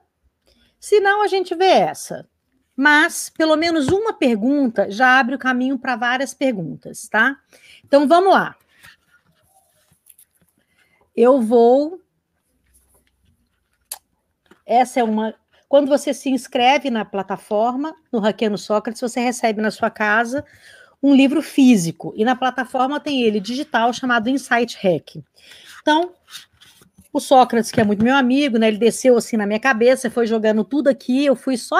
[0.79, 2.27] se não a gente vê essa.
[2.75, 7.37] mas pelo menos uma pergunta já abre o caminho para várias perguntas, tá?
[7.83, 8.55] Então vamos lá.
[11.15, 12.01] Eu vou.
[14.65, 15.35] Essa é uma.
[15.67, 20.45] Quando você se inscreve na plataforma, no Hackeando Sócrates, você recebe na sua casa
[21.01, 22.13] um livro físico.
[22.15, 25.17] E na plataforma tem ele digital chamado Insight Hack.
[25.81, 26.13] Então,
[27.13, 28.67] o Sócrates, que é muito meu amigo, né?
[28.67, 31.77] Ele desceu assim na minha cabeça, foi jogando tudo aqui, eu fui só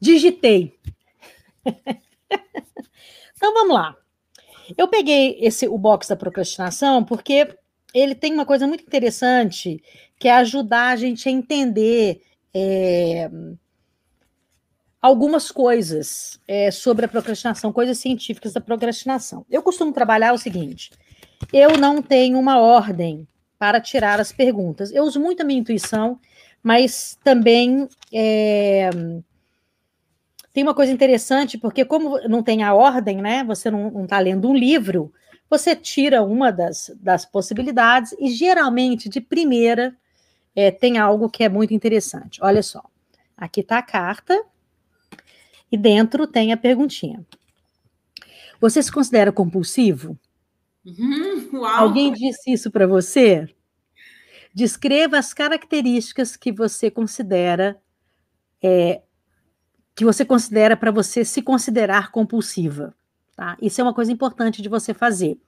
[0.00, 0.78] digitei.
[3.36, 3.96] então vamos lá.
[4.76, 7.56] Eu peguei esse o box da procrastinação porque
[7.92, 9.82] ele tem uma coisa muito interessante
[10.20, 12.20] que é ajudar a gente a entender
[12.52, 13.30] é,
[15.00, 19.46] algumas coisas é, sobre a procrastinação, coisas científicas da procrastinação.
[19.50, 20.90] Eu costumo trabalhar o seguinte:
[21.50, 23.26] eu não tenho uma ordem
[23.58, 24.92] para tirar as perguntas.
[24.92, 26.20] Eu uso muito a minha intuição,
[26.62, 28.90] mas também é,
[30.52, 33.42] tem uma coisa interessante, porque como não tem a ordem, né?
[33.44, 35.10] Você não está lendo um livro,
[35.48, 39.96] você tira uma das, das possibilidades e geralmente de primeira
[40.54, 42.38] é, tem algo que é muito interessante.
[42.42, 42.82] Olha só,
[43.36, 44.44] aqui está a carta
[45.70, 47.24] e dentro tem a perguntinha.
[48.60, 50.18] Você se considera compulsivo?
[50.84, 53.48] Uhum, Alguém disse isso para você?
[54.52, 57.80] Descreva as características que você considera
[58.62, 59.02] é,
[59.94, 62.94] que você considera para você se considerar compulsiva.
[63.40, 63.56] Tá?
[63.58, 65.38] Isso é uma coisa importante de você fazer.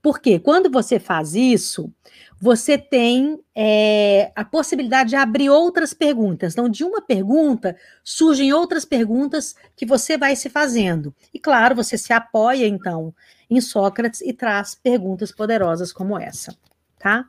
[0.00, 1.92] Porque quando você faz isso,
[2.40, 6.54] você tem é, a possibilidade de abrir outras perguntas.
[6.54, 11.14] Então, de uma pergunta, surgem outras perguntas que você vai se fazendo.
[11.34, 13.14] E, claro, você se apoia, então,
[13.50, 16.56] em Sócrates e traz perguntas poderosas como essa.
[16.98, 17.26] Tá?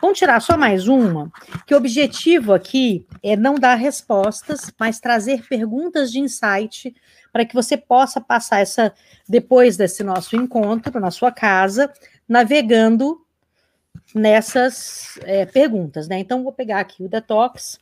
[0.00, 1.30] Vamos tirar só mais uma,
[1.66, 6.94] que o objetivo aqui é não dar respostas, mas trazer perguntas de insight
[7.32, 8.92] para que você possa passar essa
[9.28, 11.92] depois desse nosso encontro na sua casa,
[12.28, 13.24] navegando
[14.14, 16.18] nessas é, perguntas, né?
[16.18, 17.78] Então vou pegar aqui o detox.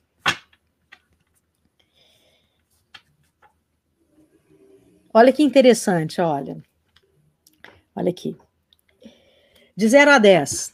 [5.13, 6.63] Olha que interessante, olha.
[7.95, 8.37] Olha aqui.
[9.75, 10.73] De 0 a 10,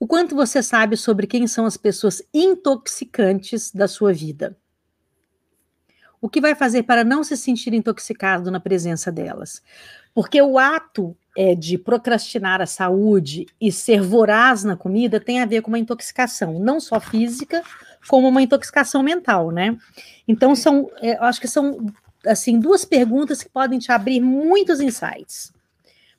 [0.00, 4.56] o quanto você sabe sobre quem são as pessoas intoxicantes da sua vida?
[6.20, 9.62] O que vai fazer para não se sentir intoxicado na presença delas?
[10.14, 15.46] Porque o ato é, de procrastinar a saúde e ser voraz na comida tem a
[15.46, 17.62] ver com uma intoxicação, não só física,
[18.08, 19.76] como uma intoxicação mental, né?
[20.26, 21.86] Então, são, é, acho que são,
[22.26, 25.52] assim, duas perguntas que podem te abrir muitos insights.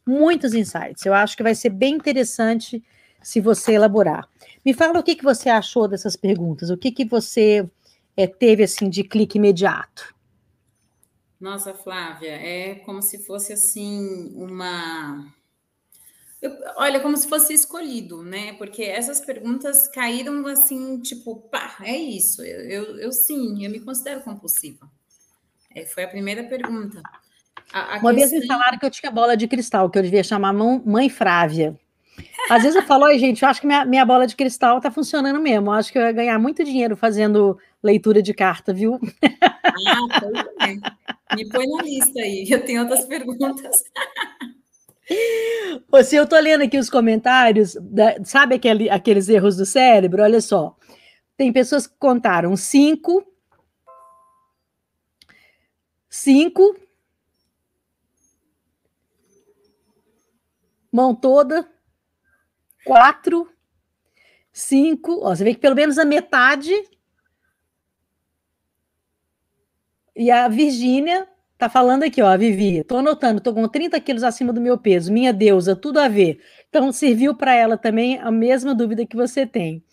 [0.05, 1.05] Muitos insights.
[1.05, 2.81] Eu acho que vai ser bem interessante
[3.21, 4.27] se você elaborar.
[4.65, 7.67] Me fala o que, que você achou dessas perguntas, o que, que você
[8.15, 10.13] é, teve assim de clique imediato.
[11.39, 15.25] Nossa, Flávia, é como se fosse assim uma.
[16.41, 18.53] Eu, olha, como se fosse escolhido, né?
[18.53, 22.43] Porque essas perguntas caíram assim, tipo, pá, é isso.
[22.43, 24.89] Eu, eu, eu sim, eu me considero compulsiva.
[25.73, 27.01] É, foi a primeira pergunta.
[27.71, 28.29] A, a Uma questão...
[28.29, 31.79] vez me falaram que eu tinha bola de cristal, que eu devia chamar mãe Frávia.
[32.49, 34.89] Às vezes eu falo, oi, gente, eu acho que minha, minha bola de cristal tá
[34.89, 35.69] funcionando mesmo.
[35.69, 38.99] Eu acho que eu ia ganhar muito dinheiro fazendo leitura de carta, viu?
[39.87, 41.35] Ah, pois é.
[41.35, 43.83] Me põe na lista aí, eu tenho outras perguntas.
[46.03, 47.77] Se eu tô lendo aqui os comentários,
[48.23, 50.23] sabe aquele, aqueles erros do cérebro?
[50.23, 50.75] Olha só.
[51.37, 53.25] Tem pessoas que contaram cinco,
[56.09, 56.75] cinco,
[60.91, 61.67] mão toda,
[62.85, 63.47] quatro,
[64.51, 65.21] cinco.
[65.23, 66.73] Ó, você vê que pelo menos a metade.
[70.15, 72.83] E a Virgínia tá falando aqui, ó, a Vivi.
[72.83, 75.11] Tô anotando, tô com 30 quilos acima do meu peso.
[75.11, 76.39] Minha deusa, tudo a ver.
[76.67, 79.83] Então, serviu para ela também a mesma dúvida que você tem.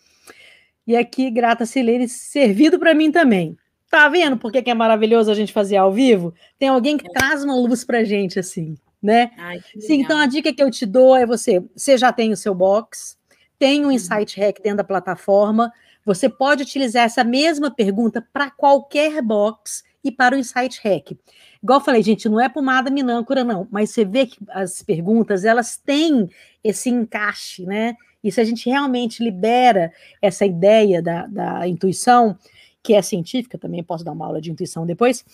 [0.85, 3.57] E aqui, grata Silene, servido para mim também.
[3.89, 6.33] Tá vendo por que é maravilhoso a gente fazer ao vivo?
[6.59, 9.31] Tem alguém que traz uma luz pra gente, assim né?
[9.37, 12.37] Ai, Sim, então a dica que eu te dou é você, você já tem o
[12.37, 13.17] seu box,
[13.59, 13.91] tem um uhum.
[13.91, 15.71] Insight Hack dentro da plataforma,
[16.05, 21.17] você pode utilizar essa mesma pergunta para qualquer box e para o Insight Hack.
[21.61, 25.43] Igual eu falei, gente, não é pomada minâncora, não, mas você vê que as perguntas,
[25.43, 26.29] elas têm
[26.63, 27.95] esse encaixe, né?
[28.23, 32.37] E se a gente realmente libera essa ideia da, da intuição,
[32.81, 35.25] que é científica, também posso dar uma aula de intuição depois,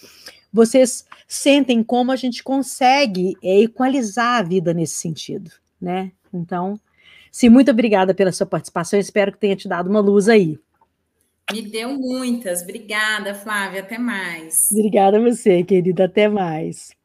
[0.53, 6.11] vocês sentem como a gente consegue é, equalizar a vida nesse sentido, né?
[6.31, 6.79] Então,
[7.31, 10.59] sim, muito obrigada pela sua participação, espero que tenha te dado uma luz aí.
[11.51, 12.61] Me deu muitas.
[12.61, 13.81] Obrigada, Flávia.
[13.81, 14.69] Até mais.
[14.71, 16.05] Obrigada a você, querida.
[16.05, 16.95] Até mais.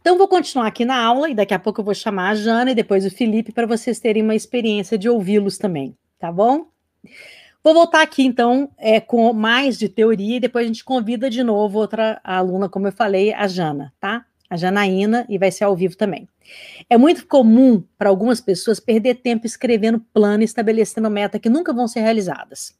[0.00, 2.70] Então, vou continuar aqui na aula e daqui a pouco eu vou chamar a Jana
[2.70, 6.66] e depois o Felipe para vocês terem uma experiência de ouvi-los também, tá bom?
[7.64, 11.44] Vou voltar aqui, então, é, com mais de teoria e depois a gente convida de
[11.44, 14.24] novo outra aluna, como eu falei, a Jana, tá?
[14.50, 16.28] A Janaína, e vai ser ao vivo também.
[16.88, 21.72] É muito comum para algumas pessoas perder tempo escrevendo plano e estabelecendo meta que nunca
[21.72, 22.76] vão ser realizadas.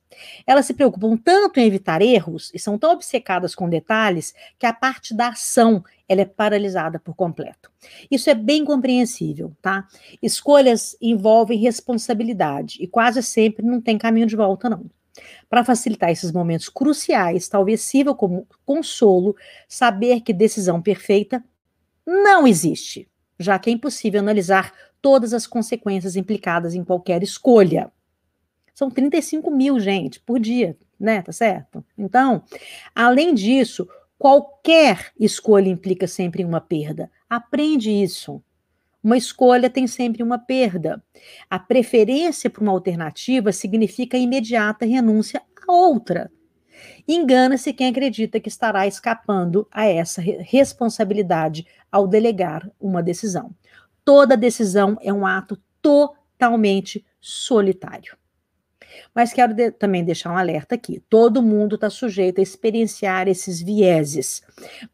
[0.47, 4.73] Elas se preocupam tanto em evitar erros e são tão obcecadas com detalhes que a
[4.73, 7.71] parte da ação ela é paralisada por completo.
[8.11, 9.87] Isso é bem compreensível, tá?
[10.23, 14.85] Escolhas envolvem responsabilidade e quase sempre não tem caminho de volta, não.
[15.49, 19.37] Para facilitar esses momentos cruciais, talvez sirva como consolo
[19.69, 21.43] saber que decisão perfeita
[22.07, 23.09] não existe
[23.43, 27.91] já que é impossível analisar todas as consequências implicadas em qualquer escolha.
[28.73, 31.21] São 35 mil, gente, por dia, né?
[31.21, 31.85] Tá certo?
[31.99, 32.43] Então,
[32.95, 33.87] além disso,
[34.19, 37.11] qualquer escolha implica sempre uma perda.
[37.29, 38.43] Aprende isso.
[39.03, 41.03] Uma escolha tem sempre uma perda.
[41.51, 46.31] A preferência por uma alternativa significa imediata renúncia a outra.
[47.07, 53.55] Engana-se quem acredita que estará escapando a essa responsabilidade ao delegar uma decisão.
[54.05, 58.17] Toda decisão é um ato totalmente solitário.
[59.15, 63.61] Mas quero de, também deixar um alerta aqui: todo mundo está sujeito a experienciar esses
[63.61, 64.43] vieses.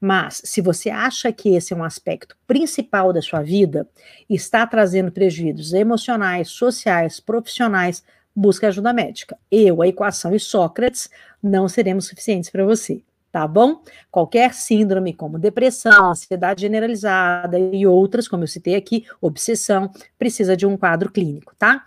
[0.01, 3.89] Mas se você acha que esse é um aspecto principal da sua vida
[4.29, 8.03] está trazendo prejuízos emocionais, sociais, profissionais,
[8.39, 9.37] busque ajuda médica.
[9.51, 11.11] Eu, a equação e Sócrates
[11.43, 13.83] não seremos suficientes para você, tá bom?
[14.11, 20.65] Qualquer síndrome, como depressão, ansiedade generalizada e outras, como eu citei aqui, obsessão, precisa de
[20.65, 21.85] um quadro clínico, tá?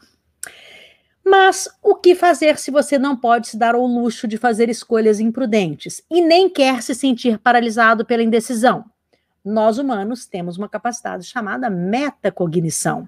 [1.24, 5.20] Mas o que fazer se você não pode se dar ao luxo de fazer escolhas
[5.20, 8.91] imprudentes e nem quer se sentir paralisado pela indecisão?
[9.44, 13.08] Nós humanos temos uma capacidade chamada metacognição.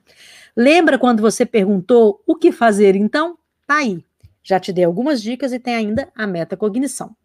[0.56, 3.38] Lembra quando você perguntou o que fazer então?
[3.68, 4.04] Tá aí.
[4.42, 7.16] Já te dei algumas dicas e tem ainda a metacognição,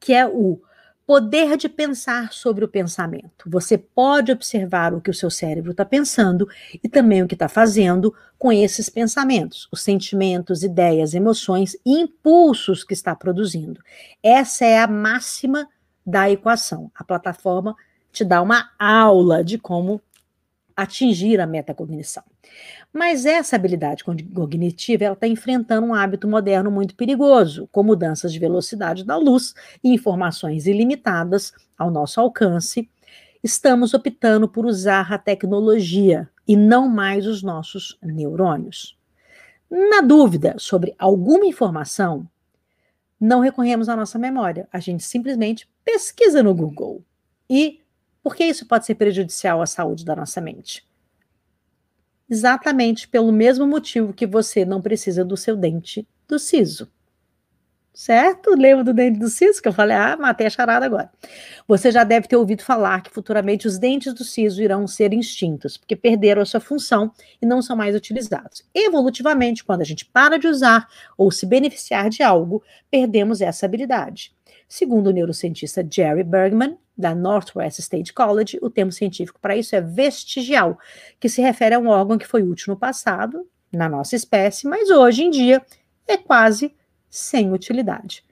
[0.00, 0.60] que é o
[1.06, 3.48] poder de pensar sobre o pensamento.
[3.50, 6.48] Você pode observar o que o seu cérebro está pensando
[6.82, 12.84] e também o que está fazendo com esses pensamentos, os sentimentos, ideias, emoções e impulsos
[12.84, 13.82] que está produzindo.
[14.22, 15.68] Essa é a máxima
[16.06, 16.90] da equação.
[16.94, 17.76] A plataforma
[18.14, 20.00] te dá uma aula de como
[20.76, 22.22] atingir a metacognição.
[22.92, 28.38] Mas essa habilidade cognitiva ela está enfrentando um hábito moderno muito perigoso, com mudanças de
[28.38, 32.88] velocidade da luz e informações ilimitadas ao nosso alcance.
[33.42, 38.96] Estamos optando por usar a tecnologia e não mais os nossos neurônios.
[39.70, 42.28] Na dúvida sobre alguma informação,
[43.20, 47.02] não recorremos à nossa memória, a gente simplesmente pesquisa no Google.
[47.48, 47.80] E
[48.24, 50.84] por que isso pode ser prejudicial à saúde da nossa mente?
[52.28, 56.90] exatamente pelo mesmo motivo que você não precisa do seu dente do siso.
[57.92, 58.50] Certo?
[58.56, 59.96] Lembra do dente do siso que eu falei?
[59.96, 61.12] Ah, matei a charada agora.
[61.68, 65.76] Você já deve ter ouvido falar que futuramente os dentes do siso irão ser extintos,
[65.76, 68.64] porque perderam a sua função e não são mais utilizados.
[68.74, 74.34] Evolutivamente, quando a gente para de usar ou se beneficiar de algo, perdemos essa habilidade.
[74.68, 79.80] Segundo o neurocientista Jerry Bergman, da Northwest State College, o termo científico para isso é
[79.80, 80.78] vestigial,
[81.18, 84.90] que se refere a um órgão que foi útil no passado, na nossa espécie, mas
[84.90, 85.64] hoje em dia
[86.06, 86.74] é quase
[87.10, 88.24] sem utilidade.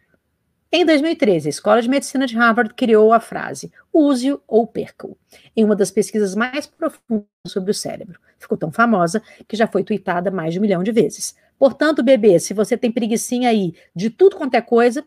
[0.75, 5.17] Em 2013, a Escola de Medicina de Harvard criou a frase use-o ou perca-o,
[5.55, 8.19] em uma das pesquisas mais profundas sobre o cérebro.
[8.39, 11.37] Ficou tão famosa que já foi tweetada mais de um milhão de vezes.
[11.59, 15.05] Portanto, bebê, se você tem preguiçinha aí de tudo quanto é coisa,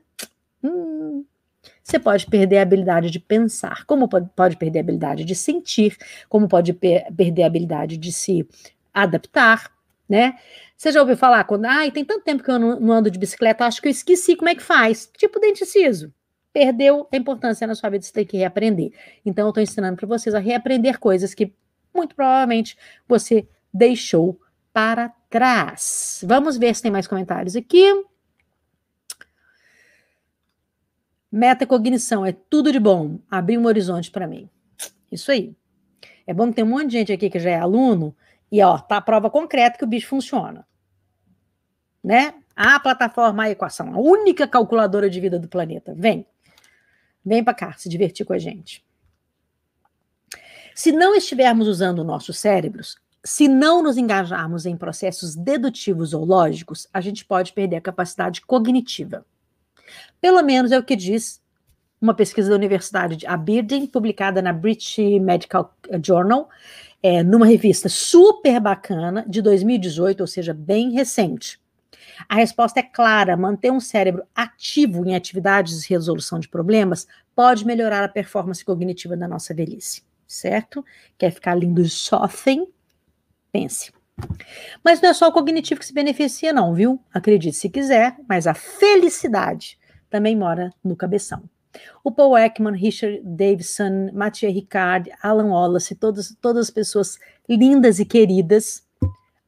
[0.63, 1.25] hum,
[1.85, 5.95] você pode perder a habilidade de pensar, como pode perder a habilidade de sentir,
[6.27, 8.47] como pode per perder a habilidade de se
[8.91, 9.71] adaptar,
[10.09, 10.35] né?
[10.75, 13.19] Você já ouviu falar quando, ai, tem tanto tempo que eu não, não ando de
[13.19, 15.07] bicicleta, acho que eu esqueci como é que faz.
[15.15, 16.11] Tipo dente ciso.
[16.51, 18.91] Perdeu a importância na sua vida, você tem que reaprender.
[19.23, 21.53] Então, eu estou ensinando para vocês a reaprender coisas que
[21.93, 22.75] muito provavelmente
[23.07, 24.39] você deixou
[24.73, 26.23] para trás.
[26.25, 28.05] Vamos ver se tem mais comentários aqui.
[31.35, 33.19] Metacognição é tudo de bom.
[33.29, 34.49] Abrir um horizonte para mim.
[35.11, 35.53] Isso aí.
[36.25, 38.15] É bom que tem um monte de gente aqui que já é aluno
[38.49, 40.65] e ó, tá a prova concreta que o bicho funciona.
[42.01, 42.35] Né?
[42.55, 45.93] A plataforma, a equação, a única calculadora de vida do planeta.
[45.93, 46.25] Vem.
[47.25, 48.81] Vem para cá se divertir com a gente.
[50.73, 56.87] Se não estivermos usando nossos cérebros, se não nos engajarmos em processos dedutivos ou lógicos,
[56.93, 59.25] a gente pode perder a capacidade cognitiva.
[60.25, 61.39] Pelo menos é o que diz
[62.01, 65.71] uma pesquisa da Universidade de Aberdeen, publicada na British Medical
[66.03, 66.49] Journal,
[67.03, 71.61] é, numa revista super bacana de 2018, ou seja, bem recente.
[72.27, 77.05] A resposta é clara: manter um cérebro ativo em atividades de resolução de problemas
[77.35, 80.83] pode melhorar a performance cognitiva da nossa velhice, certo?
[81.19, 82.67] Quer ficar lindo e sofrem?
[83.51, 83.93] Pense.
[84.83, 86.99] Mas não é só o cognitivo que se beneficia, não, viu?
[87.13, 89.77] Acredite se quiser, mas a felicidade
[90.09, 91.43] também mora no cabeção.
[92.03, 97.17] O Paul Ekman, Richard Davidson, Mathieu Ricard, Alan Wallace, todas, todas as pessoas
[97.49, 98.83] lindas e queridas,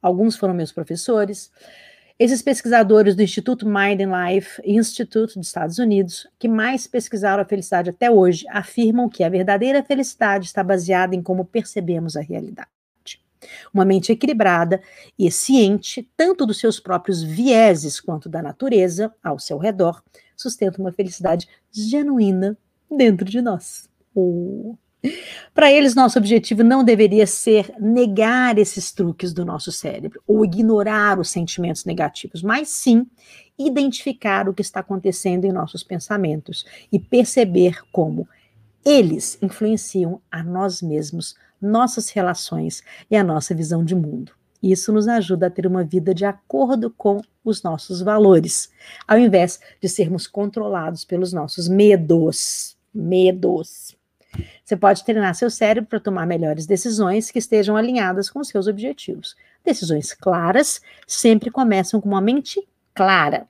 [0.02, 1.52] alguns foram meus professores,
[2.20, 7.46] esses pesquisadores do Instituto Mind and Life Institute dos Estados Unidos, que mais pesquisaram a
[7.46, 12.70] felicidade até hoje, afirmam que a verdadeira felicidade está baseada em como percebemos a realidade.
[13.72, 14.82] Uma mente equilibrada
[15.18, 20.02] e ciente, tanto dos seus próprios vieses quanto da natureza ao seu redor,
[20.38, 22.58] sustenta uma felicidade genuína
[22.90, 23.90] dentro de nós.
[24.16, 24.76] Oh.
[25.54, 31.20] Para eles, nosso objetivo não deveria ser negar esses truques do nosso cérebro ou ignorar
[31.20, 33.06] os sentimentos negativos, mas sim
[33.58, 38.28] identificar o que está acontecendo em nossos pensamentos e perceber como
[38.86, 44.37] eles influenciam a nós mesmos nossas relações e a nossa visão de mundo.
[44.62, 48.72] Isso nos ajuda a ter uma vida de acordo com os nossos valores,
[49.08, 52.76] ao invés de sermos controlados pelos nossos medos.
[52.94, 53.96] Medos.
[54.64, 59.36] Você pode treinar seu cérebro para tomar melhores decisões que estejam alinhadas com seus objetivos.
[59.64, 63.48] Decisões claras sempre começam com uma mente clara.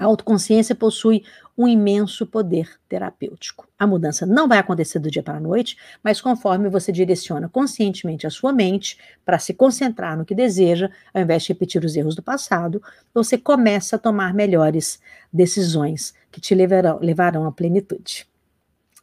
[0.00, 1.22] A autoconsciência possui
[1.58, 3.68] um imenso poder terapêutico.
[3.78, 8.26] A mudança não vai acontecer do dia para a noite, mas conforme você direciona conscientemente
[8.26, 8.96] a sua mente
[9.26, 12.82] para se concentrar no que deseja, ao invés de repetir os erros do passado,
[13.12, 14.98] você começa a tomar melhores
[15.30, 18.26] decisões que te levarão, levarão à plenitude.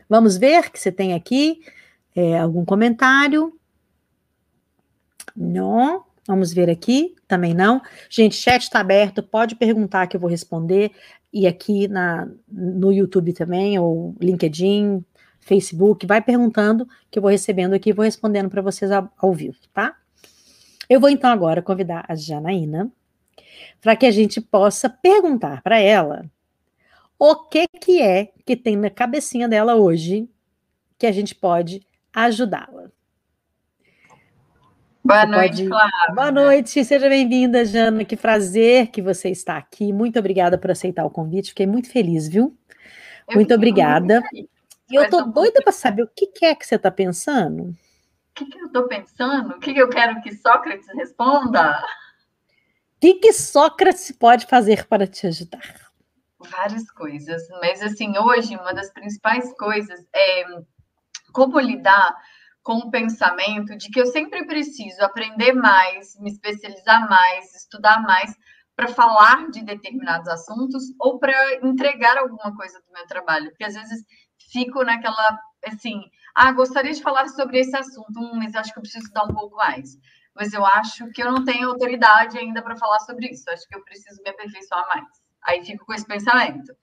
[0.10, 1.62] Vamos ver que você tem aqui
[2.16, 3.54] é, algum comentário.
[5.36, 6.07] Não.
[6.28, 7.82] Vamos ver aqui, também não.
[8.10, 10.92] Gente, chat está aberto, pode perguntar que eu vou responder.
[11.32, 15.04] E aqui na, no YouTube também, ou LinkedIn,
[15.40, 19.34] Facebook, vai perguntando que eu vou recebendo aqui e vou respondendo para vocês ao, ao,
[19.34, 19.96] vivo, tá?
[20.90, 22.92] Eu vou então agora convidar a Janaína
[23.82, 26.30] para que a gente possa perguntar para ela
[27.18, 30.30] o que que é que tem na cabecinha dela hoje
[30.98, 31.82] que a gente pode
[32.14, 32.92] ajudá-la.
[35.08, 36.16] Boa você noite, pode...
[36.16, 38.04] Boa noite, seja bem-vinda, Jana.
[38.04, 39.94] Que prazer que você está aqui.
[39.94, 41.52] Muito obrigada por aceitar o convite.
[41.52, 42.58] Fiquei muito feliz, viu?
[43.26, 44.20] Eu muito obrigada.
[44.34, 44.50] Muito
[44.92, 47.70] e eu tô doida para saber o que, é que você está pensando.
[47.70, 47.76] O
[48.36, 49.52] que, que eu estou pensando?
[49.52, 51.82] O que, que eu quero que Sócrates responda?
[52.98, 55.88] O que, que Sócrates pode fazer para te ajudar?
[56.38, 60.44] Várias coisas, mas assim, hoje uma das principais coisas é
[61.32, 62.14] como lidar
[62.68, 68.36] com o pensamento de que eu sempre preciso aprender mais, me especializar mais, estudar mais
[68.76, 73.74] para falar de determinados assuntos ou para entregar alguma coisa do meu trabalho, porque às
[73.74, 74.04] vezes
[74.52, 76.02] fico naquela assim,
[76.36, 79.34] ah, gostaria de falar sobre esse assunto, hum, mas acho que eu preciso estudar um
[79.34, 79.98] pouco mais.
[80.36, 83.50] Mas eu acho que eu não tenho autoridade ainda para falar sobre isso.
[83.50, 85.08] Acho que eu preciso me aperfeiçoar mais.
[85.42, 86.76] Aí fico com esse pensamento.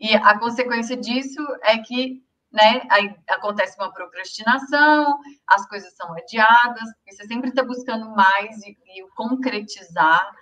[0.00, 2.25] E a consequência disso é que
[2.56, 2.80] né?
[2.90, 8.76] Aí acontece uma procrastinação, as coisas são adiadas, e você sempre está buscando mais e,
[8.96, 10.34] e, o concretizar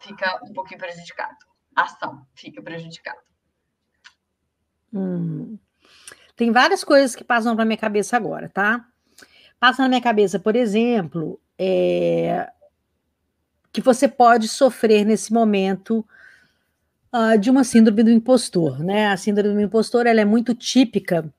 [0.00, 1.36] fica um pouquinho prejudicado.
[1.74, 3.18] A ação fica prejudicada.
[4.92, 5.58] Hum.
[6.36, 8.84] Tem várias coisas que passam na minha cabeça agora, tá?
[9.58, 12.50] Passa na minha cabeça, por exemplo, é,
[13.72, 16.06] que você pode sofrer nesse momento
[17.12, 19.08] uh, de uma síndrome do impostor, né?
[19.08, 21.32] A síndrome do impostor ela é muito típica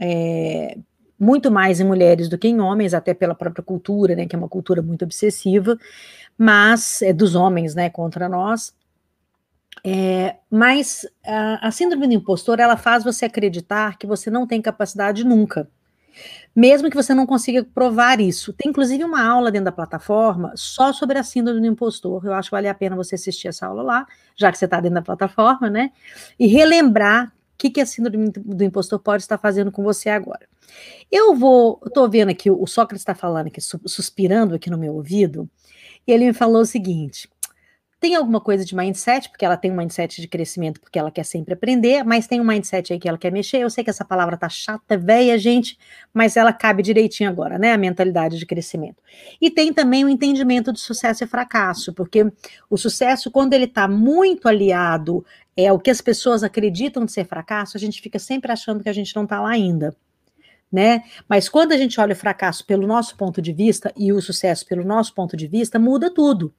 [0.00, 0.76] é,
[1.18, 4.38] muito mais em mulheres do que em homens, até pela própria cultura, né, que é
[4.38, 5.78] uma cultura muito obsessiva,
[6.36, 8.74] mas é dos homens, né, contra nós.
[9.84, 14.60] É, mas a, a, síndrome do impostor ela faz você acreditar que você não tem
[14.60, 15.68] capacidade nunca,
[16.54, 18.52] mesmo que você não consiga provar isso.
[18.52, 22.24] Tem inclusive uma aula dentro da plataforma só sobre a síndrome do impostor.
[22.24, 24.80] Eu acho que vale a pena você assistir essa aula lá, já que você está
[24.80, 25.92] dentro da plataforma, né?
[26.38, 30.48] E relembrar que, que a síndrome do impostor pode estar fazendo com você agora?
[31.10, 35.48] Eu vou, estou vendo aqui, o Sócrates está falando aqui, suspirando aqui no meu ouvido,
[36.06, 37.28] e ele me falou o seguinte:
[37.98, 41.24] tem alguma coisa de mindset, porque ela tem um mindset de crescimento, porque ela quer
[41.24, 43.58] sempre aprender, mas tem um mindset aí que ela quer mexer.
[43.58, 45.78] Eu sei que essa palavra tá chata, velha, gente,
[46.12, 47.72] mas ela cabe direitinho agora, né?
[47.72, 49.02] A mentalidade de crescimento.
[49.40, 52.30] E tem também o entendimento de sucesso e fracasso, porque
[52.68, 55.24] o sucesso, quando ele tá muito aliado
[55.56, 58.88] é o que as pessoas acreditam de ser fracasso, a gente fica sempre achando que
[58.88, 59.96] a gente não tá lá ainda.
[60.70, 61.04] Né?
[61.28, 64.66] Mas quando a gente olha o fracasso pelo nosso ponto de vista e o sucesso
[64.66, 66.52] pelo nosso ponto de vista, muda tudo.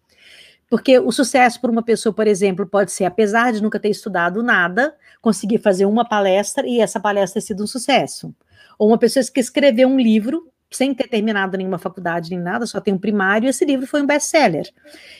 [0.69, 4.41] Porque o sucesso para uma pessoa, por exemplo, pode ser, apesar de nunca ter estudado
[4.41, 8.33] nada, conseguir fazer uma palestra e essa palestra ter sido um sucesso.
[8.77, 12.81] Ou uma pessoa que escreveu um livro sem ter terminado nenhuma faculdade nem nada, só
[12.81, 14.69] tem um primário, esse livro foi um best-seller.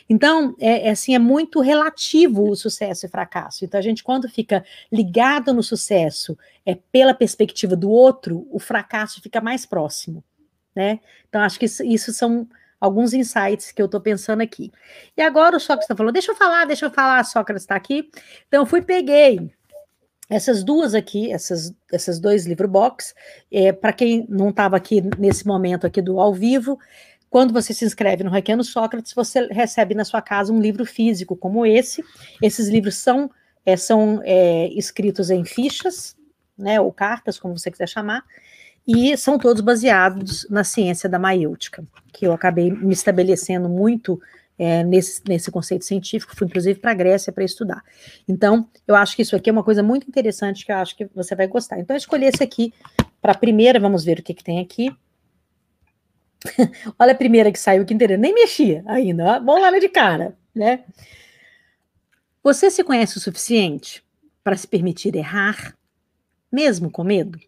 [0.10, 3.64] Então, é, é, assim, é muito relativo o sucesso e fracasso.
[3.64, 9.22] Então, a gente, quando fica ligado no sucesso é pela perspectiva do outro, o fracasso
[9.22, 10.24] fica mais próximo,
[10.76, 11.00] né?
[11.30, 12.48] Então, acho que isso, isso são
[12.80, 14.72] alguns insights que eu estou pensando aqui.
[15.16, 18.10] E agora o Sócrates está falando, deixa eu falar, deixa eu falar, Sócrates está aqui.
[18.48, 19.52] Então, eu fui, peguei
[20.30, 23.14] essas duas aqui, essas, essas dois livro box,
[23.52, 26.78] é, para quem não estava aqui nesse momento aqui do ao vivo,
[27.30, 31.36] quando você se inscreve no Requeno Sócrates, você recebe na sua casa um livro físico
[31.36, 32.04] como esse.
[32.42, 33.30] Esses livros são,
[33.66, 36.16] é, são é, escritos em fichas,
[36.58, 38.24] né, ou cartas, como você quiser chamar,
[38.88, 44.20] e são todos baseados na ciência da maiêutica, que eu acabei me estabelecendo muito
[44.58, 47.84] é, nesse, nesse conceito científico, fui inclusive para a Grécia para estudar.
[48.28, 51.06] Então, eu acho que isso aqui é uma coisa muito interessante que eu acho que
[51.14, 51.80] você vai gostar.
[51.80, 52.74] Então, eu escolhi esse aqui
[53.22, 54.92] para a primeira, vamos ver o que, que tem aqui.
[56.98, 60.84] Olha a primeira que saiu aqui inteira, nem mexia ainda, vamos lá de cara, né?
[62.44, 64.04] Você se conhece o suficiente
[64.44, 65.76] para se permitir errar,
[66.52, 67.40] mesmo com medo?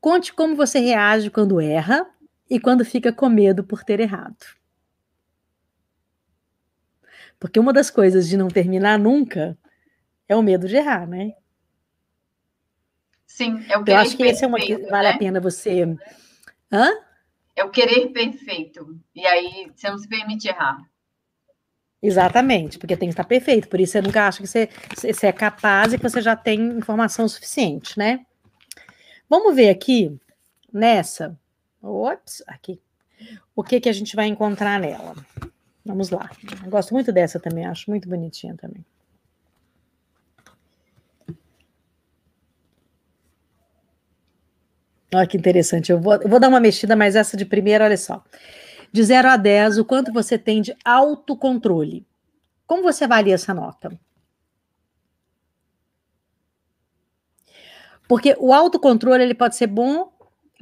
[0.00, 2.06] Conte como você reage quando erra
[2.48, 4.36] e quando fica com medo por ter errado.
[7.38, 9.56] Porque uma das coisas de não terminar nunca
[10.28, 11.32] é o medo de errar, né?
[13.26, 15.14] Sim, é o Eu acho que esse é uma que vale né?
[15.14, 15.82] a pena você.
[16.72, 16.90] Hã?
[17.54, 18.98] É o querer perfeito.
[19.14, 20.78] E aí você não se permite errar.
[22.02, 23.68] Exatamente, porque tem que estar perfeito.
[23.68, 26.60] Por isso você nunca acha que você, você é capaz e que você já tem
[26.78, 28.24] informação suficiente, né?
[29.28, 30.16] Vamos ver aqui
[30.72, 31.38] nessa.
[31.82, 32.80] Ops, aqui.
[33.54, 35.14] O que, que a gente vai encontrar nela?
[35.86, 36.28] Vamos lá.
[36.64, 38.84] Eu gosto muito dessa também, acho muito bonitinha também.
[45.14, 45.92] Olha que interessante.
[45.92, 48.24] Eu vou, eu vou dar uma mexida, mas essa de primeira, olha só.
[48.92, 52.04] De 0 a 10, o quanto você tem de autocontrole?
[52.66, 53.96] Como você avalia essa nota?
[58.08, 60.12] Porque o autocontrole ele pode ser bom,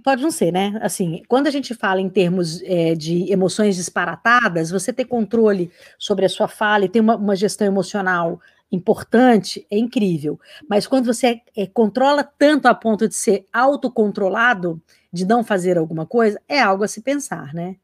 [0.05, 0.79] pode não ser, né?
[0.83, 6.27] Assim, quando a gente fala em termos é, de emoções disparatadas, você ter controle sobre
[6.27, 8.39] a sua fala e ter uma, uma gestão emocional
[8.71, 10.39] importante é incrível.
[10.69, 14.81] Mas quando você é, controla tanto a ponto de ser autocontrolado,
[15.11, 17.77] de não fazer alguma coisa, é algo a se pensar, né?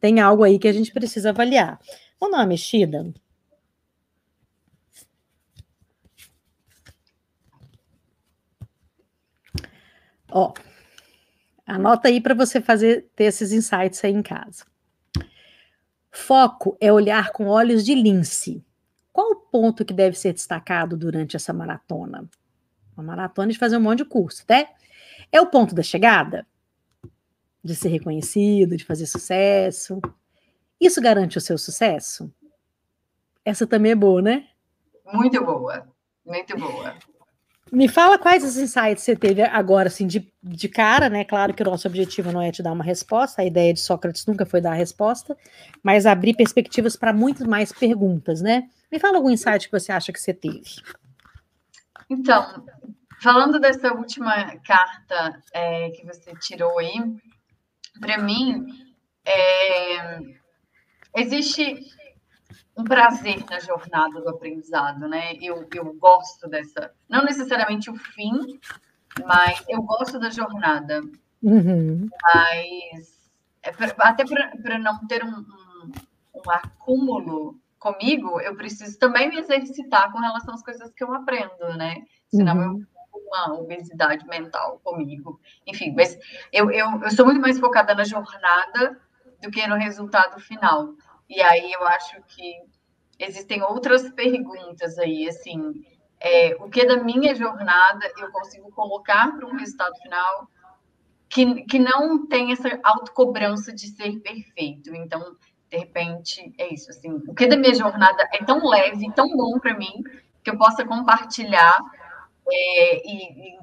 [0.00, 1.78] Tem algo aí que a gente precisa avaliar.
[2.18, 3.12] Vamos dar uma mexida?
[10.28, 10.52] Ó,
[11.66, 14.64] anota aí para você fazer ter esses insights aí em casa.
[16.10, 18.64] Foco é olhar com olhos de lince.
[19.12, 22.28] Qual o ponto que deve ser destacado durante essa maratona?
[22.96, 24.68] Uma maratona de fazer um monte de curso, né?
[25.30, 26.46] É o ponto da chegada?
[27.64, 30.00] De ser reconhecido, de fazer sucesso?
[30.80, 32.32] Isso garante o seu sucesso?
[33.44, 34.48] Essa também é boa, né?
[35.12, 35.86] Muito boa,
[36.24, 36.94] muito boa.
[37.72, 41.24] Me fala quais os insights você teve agora, assim, de, de cara, né?
[41.24, 44.26] Claro que o nosso objetivo não é te dar uma resposta, a ideia de Sócrates
[44.26, 45.34] nunca foi dar a resposta,
[45.82, 48.68] mas abrir perspectivas para muito mais perguntas, né?
[48.90, 50.82] Me fala algum insight que você acha que você teve.
[52.10, 52.62] Então,
[53.22, 56.92] falando dessa última carta é, que você tirou aí,
[57.98, 58.66] para mim,
[59.24, 60.18] é,
[61.16, 61.80] existe
[62.76, 65.34] um prazer na jornada do aprendizado, né?
[65.40, 68.58] Eu, eu gosto dessa, não necessariamente o fim,
[69.24, 71.02] mas eu gosto da jornada.
[71.42, 72.08] Uhum.
[72.34, 73.30] Mas
[73.62, 75.92] é pra, até para não ter um, um,
[76.34, 81.76] um, acúmulo comigo, eu preciso também me exercitar com relação às coisas que eu aprendo,
[81.76, 82.04] né?
[82.30, 82.78] Senão uhum.
[82.78, 82.92] eu
[83.32, 85.40] uma obesidade mental comigo.
[85.66, 86.18] Enfim, mas
[86.52, 89.00] eu, eu, eu sou muito mais focada na jornada
[89.42, 90.94] do que no resultado final.
[91.34, 92.60] E aí eu acho que
[93.18, 95.82] existem outras perguntas aí, assim,
[96.20, 100.46] é, o que da minha jornada eu consigo colocar para um resultado final
[101.30, 104.94] que, que não tem essa autocobrança de ser perfeito.
[104.94, 105.34] Então,
[105.70, 109.58] de repente, é isso, assim, o que da minha jornada é tão leve, tão bom
[109.58, 110.04] para mim,
[110.44, 111.80] que eu possa compartilhar
[112.46, 113.58] é, e, e,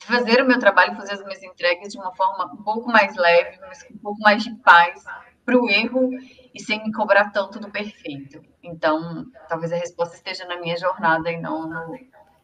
[0.00, 3.60] fazer o meu trabalho, fazer as minhas entregas de uma forma um pouco mais leve,
[3.60, 5.04] mas com um pouco mais de paz
[5.52, 6.10] para o erro
[6.54, 8.40] e sem me cobrar tanto do perfeito.
[8.62, 11.68] Então, talvez a resposta esteja na minha jornada e não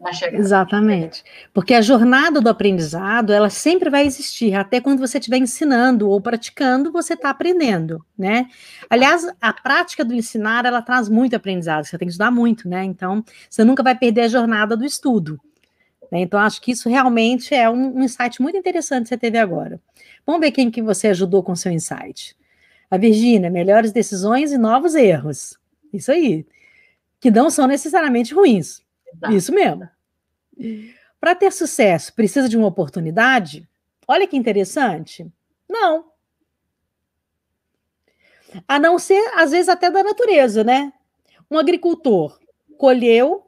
[0.00, 0.38] na chegada.
[0.38, 1.24] Exatamente.
[1.52, 6.20] Porque a jornada do aprendizado, ela sempre vai existir, até quando você estiver ensinando ou
[6.20, 8.46] praticando, você está aprendendo, né?
[8.88, 12.84] Aliás, a prática do ensinar, ela traz muito aprendizado, você tem que estudar muito, né?
[12.84, 15.40] Então, você nunca vai perder a jornada do estudo.
[16.10, 16.20] Né?
[16.20, 19.80] Então, acho que isso realmente é um, um insight muito interessante que você teve agora.
[20.24, 22.36] Vamos ver quem que você ajudou com seu insight.
[22.90, 25.58] A Virgínia, melhores decisões e novos erros.
[25.92, 26.46] Isso aí.
[27.20, 28.82] Que não são necessariamente ruins.
[29.14, 29.34] Exato.
[29.34, 29.88] Isso mesmo.
[31.20, 33.68] Para ter sucesso, precisa de uma oportunidade?
[34.06, 35.30] Olha que interessante.
[35.68, 36.06] Não.
[38.66, 40.92] A não ser, às vezes, até da natureza, né?
[41.50, 42.38] Um agricultor
[42.78, 43.46] colheu,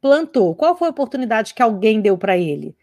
[0.00, 0.54] plantou.
[0.54, 2.76] Qual foi a oportunidade que alguém deu para ele?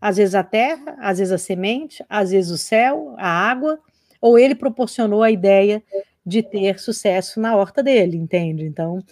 [0.00, 3.80] Às vezes a terra, às vezes a semente, às vezes o céu, a água,
[4.20, 5.82] ou ele proporcionou a ideia
[6.24, 8.64] de ter sucesso na horta dele, entende?
[8.64, 9.02] Então,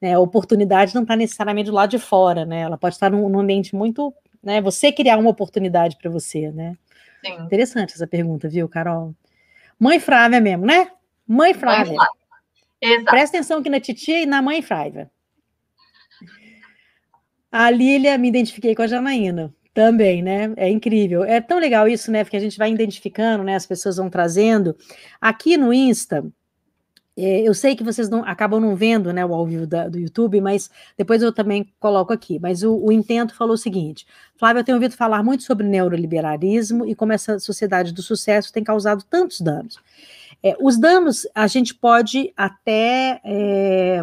[0.00, 2.60] né, a oportunidade não está necessariamente do lado de fora, né?
[2.60, 4.60] Ela pode estar num, num ambiente muito, né?
[4.60, 6.76] Você criar uma oportunidade para você, né?
[7.24, 7.34] Sim.
[7.44, 9.14] Interessante essa pergunta, viu, Carol?
[9.78, 10.90] Mãe Frávia mesmo, né?
[11.26, 11.94] Mãe Frávia.
[11.94, 12.06] Mãe
[12.82, 13.04] Exato.
[13.04, 15.08] Presta atenção aqui na titia e na mãe Frávia.
[17.50, 19.54] A Lília, me identifiquei com a Janaína.
[19.74, 20.52] Também, né?
[20.56, 21.24] É incrível.
[21.24, 22.24] É tão legal isso, né?
[22.24, 23.54] Porque a gente vai identificando, né?
[23.54, 24.76] As pessoas vão trazendo.
[25.20, 26.24] Aqui no Insta,
[27.16, 29.98] é, eu sei que vocês não acabam não vendo né, o ao vivo da, do
[29.98, 32.38] YouTube, mas depois eu também coloco aqui.
[32.38, 34.06] Mas o, o, intento falou o seguinte:
[34.36, 38.64] Flávio, eu tenho ouvido falar muito sobre neoliberalismo e como essa sociedade do sucesso tem
[38.64, 39.78] causado tantos danos.
[40.42, 44.02] É, os danos a gente pode até é,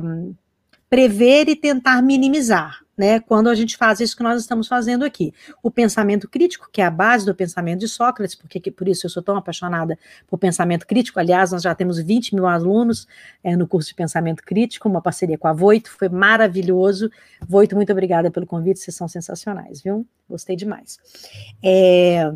[0.90, 5.34] prever e tentar minimizar, né, quando a gente faz isso que nós estamos fazendo aqui.
[5.64, 9.10] O pensamento crítico, que é a base do pensamento de Sócrates, porque por isso eu
[9.10, 9.98] sou tão apaixonada
[10.28, 11.18] por pensamento crítico.
[11.18, 13.08] Aliás, nós já temos 20 mil alunos
[13.42, 17.10] é, no curso de pensamento crítico, uma parceria com a Voito, foi maravilhoso.
[17.48, 20.06] Voito, muito obrigada pelo convite, vocês são sensacionais, viu?
[20.30, 21.00] Gostei demais.
[21.64, 22.30] É,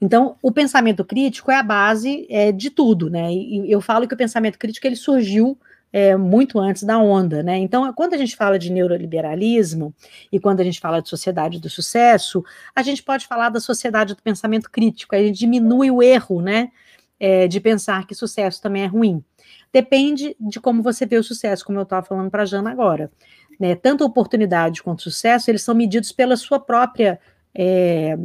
[0.00, 3.30] então, o pensamento crítico é a base é, de tudo, né?
[3.30, 5.58] E eu falo que o pensamento crítico ele surgiu
[5.96, 7.56] é, muito antes da onda, né?
[7.56, 9.94] Então, quando a gente fala de neoliberalismo
[10.30, 12.44] e quando a gente fala de sociedade do sucesso,
[12.74, 16.70] a gente pode falar da sociedade do pensamento crítico, a gente diminui o erro, né?
[17.18, 19.24] É, de pensar que sucesso também é ruim.
[19.72, 23.10] Depende de como você vê o sucesso, como eu estava falando para a Jana agora.
[23.58, 23.74] Né?
[23.74, 27.18] Tanto oportunidade quanto sucesso, eles são medidos pela sua própria
[27.58, 28.18] é,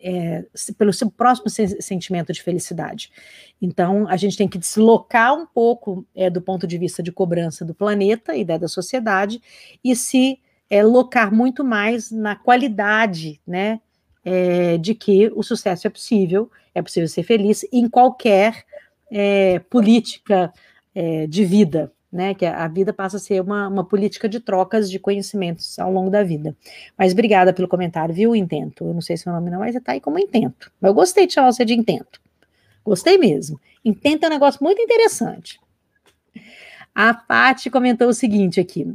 [0.00, 0.44] é,
[0.78, 3.10] pelo seu próximo sentimento de felicidade.
[3.60, 7.66] Então, a gente tem que deslocar um pouco é, do ponto de vista de cobrança
[7.66, 9.42] do planeta e da sociedade
[9.84, 13.78] e se é, locar muito mais na qualidade, né,
[14.24, 18.64] é, de que o sucesso é possível, é possível ser feliz em qualquer
[19.12, 20.52] é, política
[21.28, 22.34] de vida, né?
[22.34, 26.10] Que a vida passa a ser uma, uma política de trocas de conhecimentos ao longo
[26.10, 26.56] da vida.
[26.96, 28.84] Mas obrigada pelo comentário, viu, Intento?
[28.84, 30.72] Eu não sei se o nome não, mas está aí como Intento.
[30.80, 32.20] Mas eu gostei de chamar você de Intento.
[32.84, 33.60] Gostei mesmo.
[33.84, 35.60] Intento é um negócio muito interessante.
[36.94, 38.86] A Paty comentou o seguinte aqui.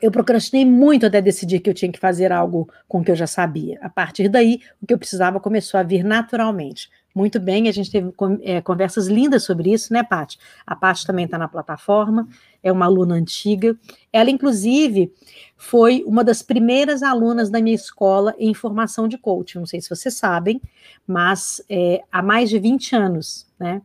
[0.00, 3.16] Eu procrastinei muito até decidir que eu tinha que fazer algo com o que eu
[3.16, 3.78] já sabia.
[3.82, 6.88] A partir daí, o que eu precisava começou a vir naturalmente.
[7.18, 8.12] Muito bem, a gente teve
[8.42, 10.38] é, conversas lindas sobre isso, né, Paty?
[10.64, 12.28] A Paty também está na plataforma,
[12.62, 13.76] é uma aluna antiga.
[14.12, 15.12] Ela, inclusive,
[15.56, 19.58] foi uma das primeiras alunas da minha escola em formação de coaching.
[19.58, 20.62] Não sei se vocês sabem,
[21.04, 23.82] mas é, há mais de 20 anos, né?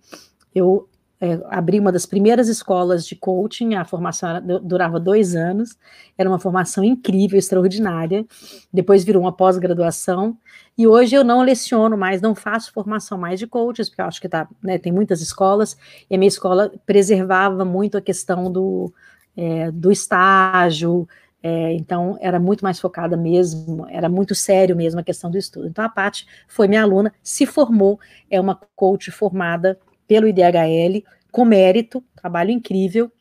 [0.53, 0.87] Eu
[1.23, 4.29] é, abri uma das primeiras escolas de coaching, a formação
[4.61, 5.77] durava dois anos,
[6.17, 8.25] era uma formação incrível, extraordinária,
[8.73, 10.37] depois virou uma pós-graduação,
[10.77, 14.19] e hoje eu não leciono mais, não faço formação mais de coaches, porque eu acho
[14.19, 15.77] que tá, né, tem muitas escolas,
[16.09, 18.93] e a minha escola preservava muito a questão do,
[19.37, 21.07] é, do estágio,
[21.41, 25.67] é, então era muito mais focada mesmo, era muito sério mesmo a questão do estudo.
[25.67, 27.97] Então a Paty foi minha aluna, se formou,
[28.29, 33.11] é uma coach formada pelo IDHL, com mérito, trabalho incrível,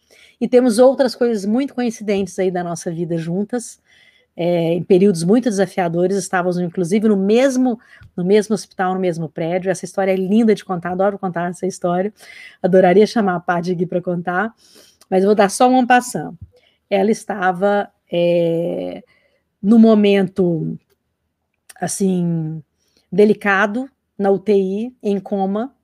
[0.40, 3.80] e temos outras coisas muito coincidentes aí da nossa vida juntas,
[4.36, 7.78] é, em períodos muito desafiadores, estávamos inclusive no mesmo,
[8.16, 11.66] no mesmo hospital, no mesmo prédio, essa história é linda de contar, adoro contar essa
[11.66, 12.12] história,
[12.62, 14.54] adoraria chamar a Paty aqui para contar,
[15.08, 16.36] mas vou dar só uma passão.
[16.88, 19.02] Ela estava é,
[19.62, 20.78] no momento,
[21.80, 22.62] assim,
[23.10, 25.74] delicado, na UTI, em coma,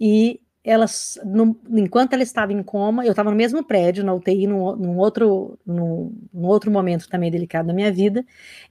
[0.00, 0.84] e ela,
[1.24, 4.98] no, enquanto ela estava em coma, eu estava no mesmo prédio, na UTI, num, num
[4.98, 8.24] outro, num, num, outro momento também delicado da minha vida,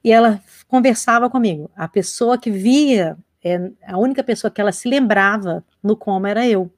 [0.03, 1.71] e ela conversava comigo.
[1.75, 6.47] A pessoa que via, é, a única pessoa que ela se lembrava no coma era
[6.47, 6.71] eu.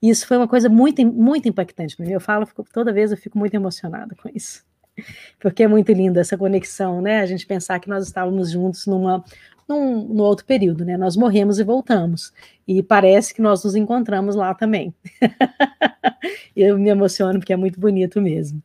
[0.00, 2.12] E isso foi uma coisa muito, muito impactante para mim.
[2.12, 4.64] Eu falo, toda vez eu fico muito emocionada com isso.
[5.40, 7.20] Porque é muito linda essa conexão, né?
[7.20, 9.24] A gente pensar que nós estávamos juntos numa,
[9.68, 10.96] num, no outro período, né?
[10.96, 12.32] Nós morremos e voltamos.
[12.66, 14.94] E parece que nós nos encontramos lá também.
[16.56, 18.62] eu me emociono porque é muito bonito mesmo.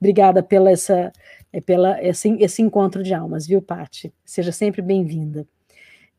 [0.00, 1.12] Obrigada pela essa,
[1.52, 4.12] é, pela esse, esse encontro de almas, viu, Pati?
[4.24, 5.46] Seja sempre bem-vinda.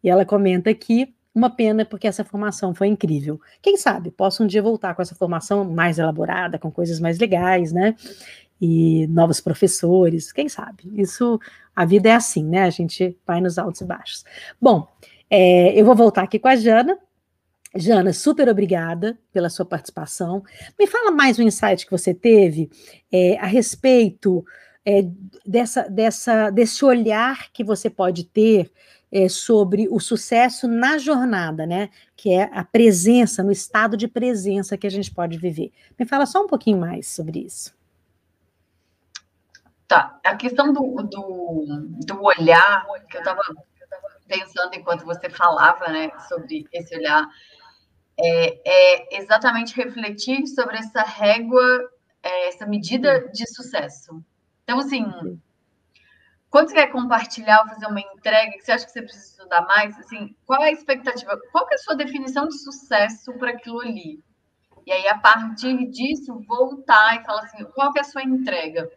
[0.03, 3.39] E ela comenta aqui, uma pena porque essa formação foi incrível.
[3.61, 7.71] Quem sabe, posso um dia voltar com essa formação mais elaborada, com coisas mais legais,
[7.71, 7.95] né?
[8.65, 10.89] E novos professores, quem sabe?
[10.95, 11.37] Isso
[11.75, 12.63] a vida é assim, né?
[12.63, 14.23] A gente vai nos altos e baixos.
[14.61, 14.87] Bom,
[15.29, 16.97] é, eu vou voltar aqui com a Jana.
[17.75, 20.45] Jana, super obrigada pela sua participação.
[20.79, 22.69] Me fala mais um insight que você teve
[23.11, 24.45] é, a respeito
[24.85, 25.05] é,
[25.45, 28.71] dessa, dessa, desse olhar que você pode ter
[29.11, 31.89] é, sobre o sucesso na jornada, né?
[32.15, 35.69] Que é a presença, no estado de presença que a gente pode viver.
[35.99, 37.82] Me fala só um pouquinho mais sobre isso.
[39.93, 41.65] Tá, a questão do, do,
[42.03, 43.39] do olhar, que eu estava
[44.27, 47.23] pensando enquanto você falava, né, sobre esse olhar,
[48.19, 51.91] é, é exatamente refletir sobre essa régua,
[52.23, 54.19] é, essa medida de sucesso.
[54.63, 55.05] Então, assim,
[56.49, 59.61] quando você quer compartilhar ou fazer uma entrega que você acha que você precisa estudar
[59.61, 61.39] mais, assim, qual é a expectativa?
[61.51, 64.23] Qual é a sua definição de sucesso para aquilo ali?
[64.87, 68.89] E aí, a partir disso, voltar e falar assim, qual é a sua entrega?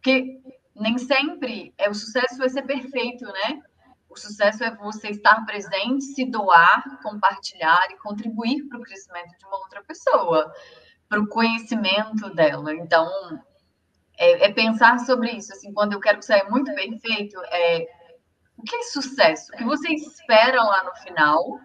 [0.00, 0.40] Porque
[0.74, 3.60] nem sempre é o sucesso vai ser perfeito, né?
[4.08, 9.44] O sucesso é você estar presente, se doar, compartilhar e contribuir para o crescimento de
[9.44, 10.52] uma outra pessoa,
[11.08, 12.74] para o conhecimento dela.
[12.74, 13.08] Então,
[14.18, 15.52] é, é, pensar sobre isso.
[15.52, 17.86] Assim, quando eu quero que saia muito bem feito, é
[18.56, 19.52] o que é sucesso?
[19.52, 21.60] O que você espera lá no final?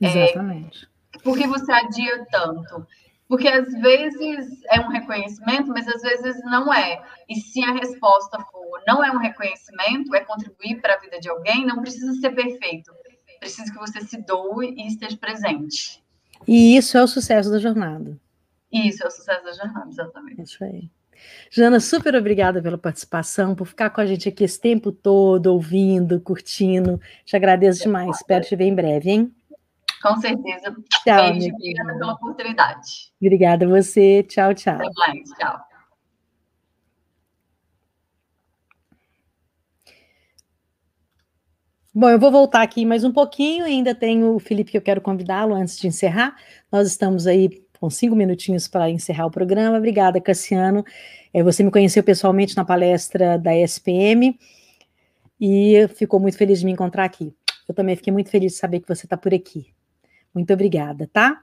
[0.00, 0.88] É, Exatamente.
[1.14, 2.86] É, por que você adia tanto?
[3.34, 7.02] Porque às vezes é um reconhecimento, mas às vezes não é.
[7.28, 11.28] E se a resposta for não é um reconhecimento, é contribuir para a vida de
[11.28, 12.92] alguém, não precisa ser perfeito.
[13.40, 16.00] Precisa que você se doe e esteja presente.
[16.46, 18.16] E isso é o sucesso da jornada.
[18.72, 20.40] Isso é o sucesso da jornada, exatamente.
[20.40, 20.88] Isso aí.
[21.50, 26.20] Jana, super obrigada pela participação, por ficar com a gente aqui esse tempo todo, ouvindo,
[26.20, 27.00] curtindo.
[27.24, 28.14] Te agradeço demais.
[28.14, 29.34] Espero te ver em breve, hein?
[30.04, 30.76] Com certeza.
[31.02, 33.10] Tchau, Beijo, obrigada pela oportunidade.
[33.18, 34.22] Obrigada a você.
[34.24, 34.74] Tchau, tchau.
[34.74, 35.30] Até mais.
[35.30, 35.60] Tchau.
[41.94, 45.00] Bom, eu vou voltar aqui mais um pouquinho, ainda tenho o Felipe que eu quero
[45.00, 46.36] convidá-lo antes de encerrar.
[46.70, 49.78] Nós estamos aí com cinco minutinhos para encerrar o programa.
[49.78, 50.84] Obrigada, Cassiano.
[51.32, 54.38] É, você me conheceu pessoalmente na palestra da SPM
[55.40, 57.34] e ficou muito feliz de me encontrar aqui.
[57.66, 59.73] Eu também fiquei muito feliz de saber que você está por aqui.
[60.34, 61.42] Muito obrigada, tá?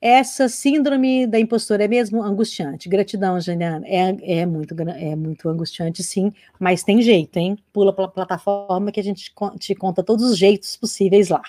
[0.00, 2.90] Essa síndrome da impostora é mesmo angustiante.
[2.90, 3.86] Gratidão, Janiana.
[3.86, 6.30] É, é, muito, é muito angustiante, sim,
[6.60, 7.56] mas tem jeito, hein?
[7.72, 11.42] Pula pela plataforma que a gente te conta todos os jeitos possíveis lá.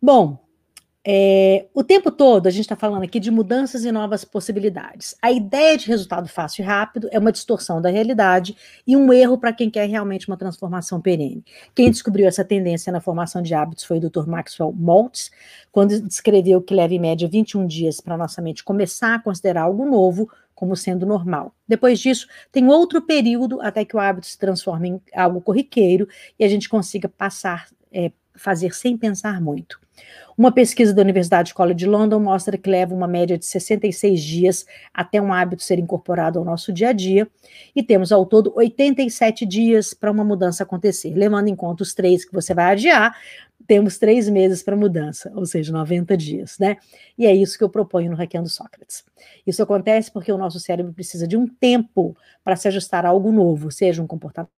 [0.00, 0.45] Bom,
[1.08, 5.14] é, o tempo todo a gente está falando aqui de mudanças e novas possibilidades.
[5.22, 9.38] A ideia de resultado fácil e rápido é uma distorção da realidade e um erro
[9.38, 11.44] para quem quer realmente uma transformação perene.
[11.76, 14.26] Quem descobriu essa tendência na formação de hábitos foi o Dr.
[14.26, 15.30] Maxwell Maltz,
[15.70, 19.86] quando descreveu que leva em média 21 dias para nossa mente começar a considerar algo
[19.86, 21.54] novo como sendo normal.
[21.68, 26.44] Depois disso, tem outro período até que o hábito se transforme em algo corriqueiro e
[26.44, 29.78] a gente consiga passar, é, fazer sem pensar muito.
[30.36, 34.66] Uma pesquisa da Universidade College de London mostra que leva uma média de 66 dias
[34.92, 37.26] até um hábito ser incorporado ao nosso dia a dia,
[37.74, 41.14] e temos ao todo 87 dias para uma mudança acontecer.
[41.14, 43.16] Levando em conta os três que você vai adiar,
[43.66, 46.76] temos três meses para mudança, ou seja, 90 dias, né?
[47.16, 49.04] E é isso que eu proponho no Hackeando Sócrates.
[49.46, 52.14] Isso acontece porque o nosso cérebro precisa de um tempo
[52.44, 54.50] para se ajustar a algo novo, seja um comportamento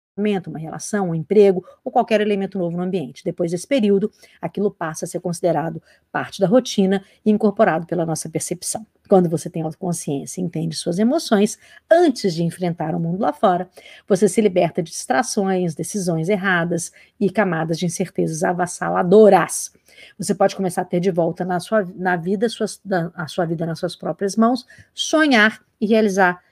[0.49, 3.23] uma relação, um emprego ou qualquer elemento novo no ambiente.
[3.23, 4.11] Depois desse período,
[4.41, 8.85] aquilo passa a ser considerado parte da rotina e incorporado pela nossa percepção.
[9.07, 11.57] Quando você tem autoconsciência e entende suas emoções,
[11.89, 13.69] antes de enfrentar o mundo lá fora,
[14.07, 19.71] você se liberta de distrações, decisões erradas e camadas de incertezas avassaladoras.
[20.17, 22.81] Você pode começar a ter de volta na sua na vida suas,
[23.15, 26.43] a sua vida nas suas próprias mãos, sonhar e realizar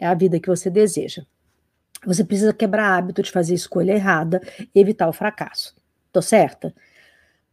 [0.00, 1.24] a vida que você deseja.
[2.04, 4.40] Você precisa quebrar hábito de fazer escolha errada
[4.74, 5.74] e evitar o fracasso.
[6.12, 6.74] Tô certa?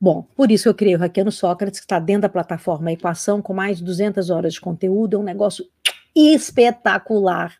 [0.02, 3.54] Bom, por isso eu criei o Hackeando Sócrates, que está dentro da plataforma Equação, com
[3.54, 5.66] mais de 200 horas de conteúdo, é um negócio
[6.16, 7.58] espetacular.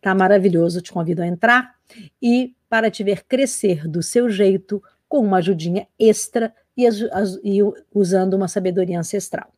[0.00, 1.74] Tá maravilhoso, te convido a entrar
[2.22, 6.86] e para te ver crescer do seu jeito, com uma ajudinha extra e,
[7.42, 7.60] e
[7.92, 9.52] usando uma sabedoria ancestral.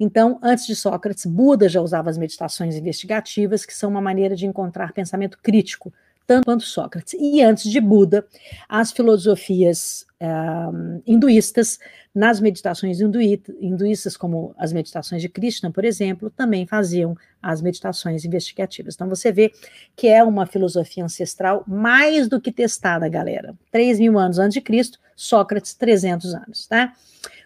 [0.00, 4.46] Então, antes de Sócrates, Buda já usava as meditações investigativas, que são uma maneira de
[4.46, 5.92] encontrar pensamento crítico,
[6.26, 7.14] tanto quanto Sócrates.
[7.20, 8.26] E antes de Buda,
[8.66, 11.78] as filosofias uh, hinduístas,
[12.14, 18.94] nas meditações hinduístas, como as meditações de Krishna, por exemplo, também faziam as meditações investigativas.
[18.94, 19.52] Então você vê
[19.94, 23.54] que é uma filosofia ancestral mais do que testada, galera.
[23.70, 26.94] 3 mil anos antes de Cristo, Sócrates, 300 anos, tá?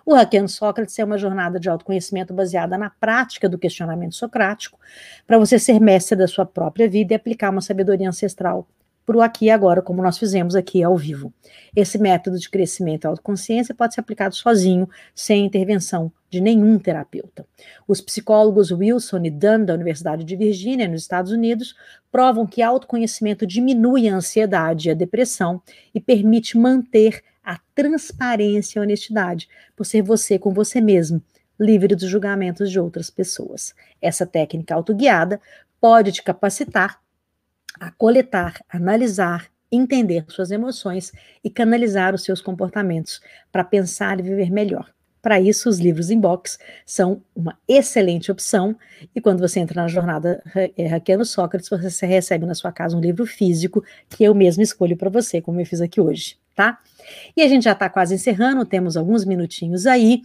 [0.06, 4.78] O Hackeando Sócrates é uma jornada de autoconhecimento baseada na prática do questionamento socrático,
[5.26, 8.68] para você ser mestre da sua própria vida e aplicar uma sabedoria ancestral
[9.06, 11.32] para o aqui e agora, como nós fizemos aqui ao vivo.
[11.76, 17.46] Esse método de crescimento e autoconsciência pode ser aplicado sozinho, sem intervenção de nenhum terapeuta.
[17.86, 21.74] Os psicólogos Wilson e Dunn, da Universidade de Virgínia, nos Estados Unidos,
[22.10, 25.62] provam que autoconhecimento diminui a ansiedade e a depressão
[25.94, 27.22] e permite manter
[27.74, 31.22] transparência e honestidade, por ser você com você mesmo,
[31.58, 33.74] livre dos julgamentos de outras pessoas.
[34.00, 35.40] Essa técnica autoguiada
[35.80, 37.00] pode te capacitar
[37.78, 41.12] a coletar, analisar, entender suas emoções
[41.42, 43.20] e canalizar os seus comportamentos
[43.50, 44.94] para pensar e viver melhor.
[45.20, 48.76] Para isso, os livros inbox são uma excelente opção.
[49.14, 50.42] E quando você entra na jornada
[50.76, 54.96] é, Hackeando Sócrates, você recebe na sua casa um livro físico que eu mesmo escolho
[54.98, 56.78] para você, como eu fiz aqui hoje, tá?
[57.36, 60.22] E a gente já está quase encerrando, temos alguns minutinhos aí.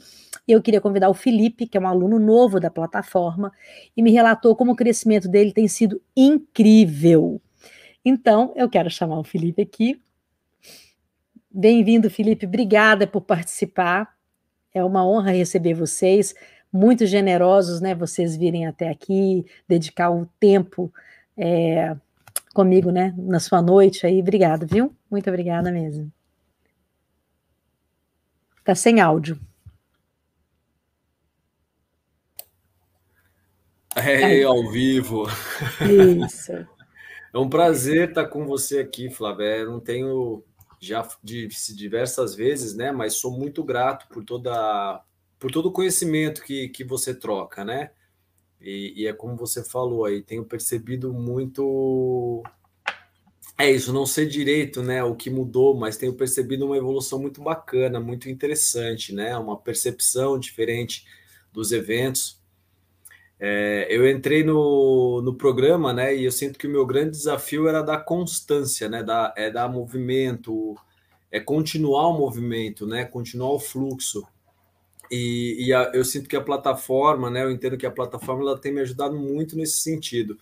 [0.48, 3.52] Eu queria convidar o Felipe, que é um aluno novo da plataforma,
[3.96, 7.42] e me relatou como o crescimento dele tem sido incrível.
[8.04, 10.02] Então, eu quero chamar o Felipe aqui.
[11.52, 12.46] Bem-vindo, Felipe.
[12.46, 14.16] Obrigada por participar.
[14.74, 16.34] É uma honra receber vocês.
[16.72, 17.96] Muito generosos, né?
[17.96, 20.94] Vocês virem até aqui, dedicar o tempo
[21.36, 21.96] é,
[22.54, 23.14] comigo, né?
[23.18, 24.22] Na sua noite aí.
[24.22, 24.96] Obrigada, viu?
[25.10, 26.12] Muito obrigada mesmo.
[28.70, 29.36] Tá sem áudio.
[33.96, 35.26] É, ao vivo.
[36.24, 36.52] Isso.
[37.32, 39.58] É um prazer estar com você aqui, Flávia.
[39.58, 40.44] Eu não tenho
[40.80, 42.92] já disse diversas vezes, né?
[42.92, 45.04] Mas sou muito grato por toda
[45.40, 47.92] por todo o conhecimento que, que você troca, né?
[48.60, 52.44] E, e é como você falou aí, tenho percebido muito.
[53.62, 57.42] É isso, não sei direito, né, o que mudou, mas tenho percebido uma evolução muito
[57.42, 59.36] bacana, muito interessante, né?
[59.38, 61.06] Uma percepção diferente
[61.52, 62.40] dos eventos.
[63.38, 67.68] É, eu entrei no, no programa, né, e eu sinto que o meu grande desafio
[67.68, 70.78] era dar constância, né, dar, é dar movimento,
[71.32, 74.26] é continuar o movimento, né, continuar o fluxo.
[75.12, 78.58] E, e a, eu sinto que a plataforma, né, eu entendo que a plataforma ela
[78.58, 80.38] tem me ajudado muito nesse sentido.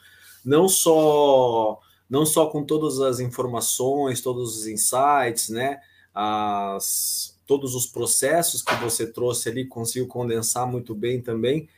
[0.45, 1.79] Não só
[2.09, 5.79] não só com todas as informações, todos os insights, né,
[6.13, 11.69] as, todos os processos que você trouxe ali, consigo condensar muito bem também,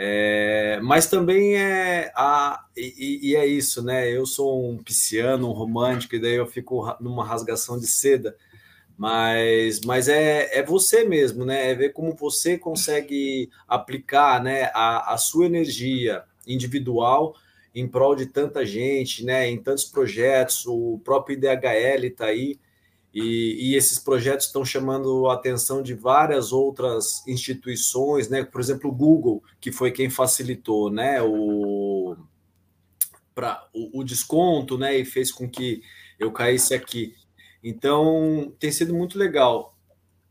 [0.00, 4.08] é, mas também é a e, e, é isso, né?
[4.08, 8.36] Eu sou um pisciano, um romântico, e daí eu fico numa rasgação de seda.
[8.96, 11.72] Mas, mas é, é você mesmo, né?
[11.72, 17.34] É ver como você consegue aplicar né, a, a sua energia individual
[17.78, 19.48] em prol de tanta gente, né?
[19.48, 22.58] Em tantos projetos, o próprio IDHL está aí
[23.14, 28.44] e, e, esses projetos estão chamando a atenção de várias outras instituições, né?
[28.44, 31.22] Por exemplo, o Google, que foi quem facilitou, né?
[31.22, 32.16] O,
[33.34, 34.98] pra, o, o desconto, né?
[34.98, 35.82] E fez com que
[36.18, 37.14] eu caísse aqui.
[37.62, 39.76] Então, tem sido muito legal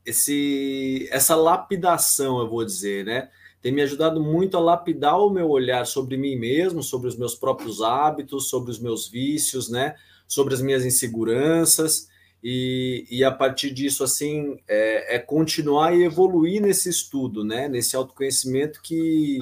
[0.06, 3.30] esse, essa lapidação, eu vou dizer, né?
[3.62, 7.36] Tem me ajudado muito a lapidar o meu olhar sobre mim mesmo, sobre os meus
[7.36, 9.96] próprios hábitos, sobre os meus vícios, né?
[10.28, 12.08] Sobre as minhas inseguranças
[12.44, 17.68] e, e a partir disso, assim, é, é, continuar e evoluir nesse estudo, né?
[17.68, 19.40] Nesse autoconhecimento que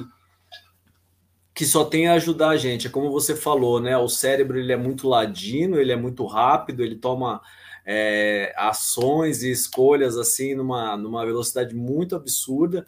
[1.54, 2.86] que só tem a ajudar a gente.
[2.86, 3.96] É como você falou, né?
[3.96, 7.40] O cérebro ele é muito ladino, ele é muito rápido, ele toma
[7.86, 12.86] é, ações e escolhas assim numa, numa velocidade muito absurda.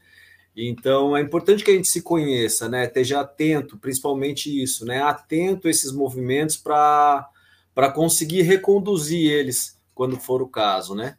[0.66, 2.84] Então é importante que a gente se conheça, né?
[2.84, 5.00] Esteja atento, principalmente isso, né?
[5.00, 7.28] Atento a esses movimentos para
[7.74, 11.16] para conseguir reconduzir eles quando for o caso, né?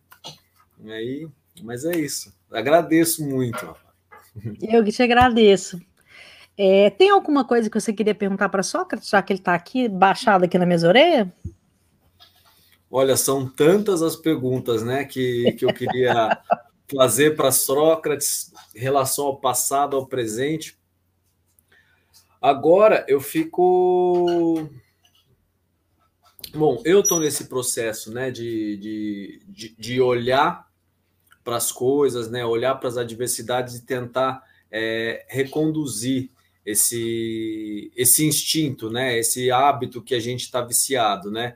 [0.83, 1.27] E aí,
[1.63, 2.33] mas é isso.
[2.51, 3.73] Agradeço muito.
[4.61, 5.79] Eu que te agradeço.
[6.57, 9.87] É, tem alguma coisa que você queria perguntar para Sócrates, já que ele está aqui,
[9.87, 11.33] baixado aqui na minha orelha?
[12.91, 16.37] Olha, são tantas as perguntas, né, que, que eu queria
[16.89, 20.77] trazer para Sócrates em relação ao passado, ao presente.
[22.41, 24.67] Agora eu fico.
[26.51, 30.67] Bom, eu estou nesse processo né, de, de, de, de olhar
[31.43, 36.31] para as coisas, né, olhar para as adversidades e tentar é, reconduzir
[36.65, 41.55] esse, esse instinto, né, esse hábito que a gente está viciado, né?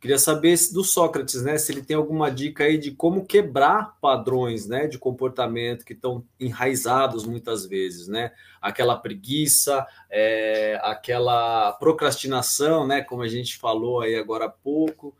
[0.00, 4.68] Queria saber do Sócrates, né, se ele tem alguma dica aí de como quebrar padrões,
[4.68, 8.30] né, de comportamento que estão enraizados muitas vezes, né?
[8.62, 15.16] Aquela preguiça, é, aquela procrastinação, né, como a gente falou aí agora há pouco.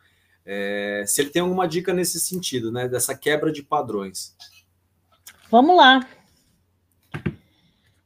[0.47, 4.37] É, se ele tem alguma dica nesse sentido, né, dessa quebra de padrões.
[5.51, 6.07] Vamos lá.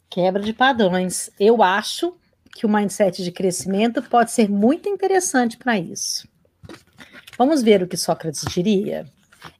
[0.08, 1.30] Quebra de padrões.
[1.38, 2.16] Eu acho
[2.54, 6.31] que o mindset de crescimento pode ser muito interessante para isso.
[7.44, 9.04] Vamos ver o que Sócrates diria?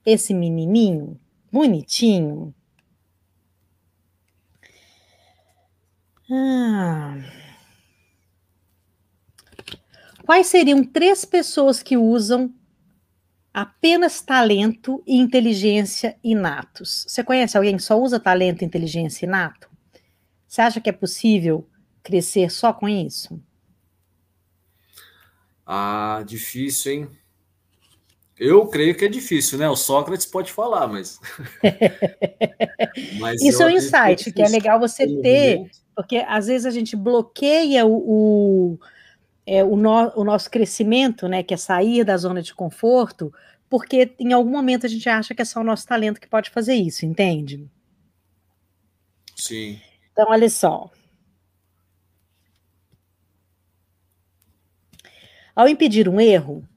[0.05, 1.19] Esse menininho,
[1.51, 2.55] bonitinho.
[6.31, 7.17] Ah.
[10.25, 12.55] Quais seriam três pessoas que usam
[13.53, 17.03] apenas talento e inteligência inatos?
[17.05, 19.69] Você conhece alguém que só usa talento e inteligência inato?
[20.47, 21.67] Você acha que é possível
[22.01, 23.37] crescer só com isso?
[25.65, 27.22] Ah, difícil, hein?
[28.37, 29.69] Eu creio que é difícil, né?
[29.69, 31.19] O Sócrates pode falar, mas.
[33.19, 36.65] mas Isso é um insight, que é, que é legal você ter, porque às vezes
[36.65, 38.79] a gente bloqueia o, o,
[39.45, 41.43] é, o, no, o nosso crescimento, né?
[41.43, 43.31] Que é sair da zona de conforto,
[43.69, 46.49] porque em algum momento a gente acha que é só o nosso talento que pode
[46.49, 47.69] fazer isso, entende?
[49.35, 49.79] Sim.
[50.11, 50.89] Então, olha só.
[55.55, 56.67] Ao impedir um erro,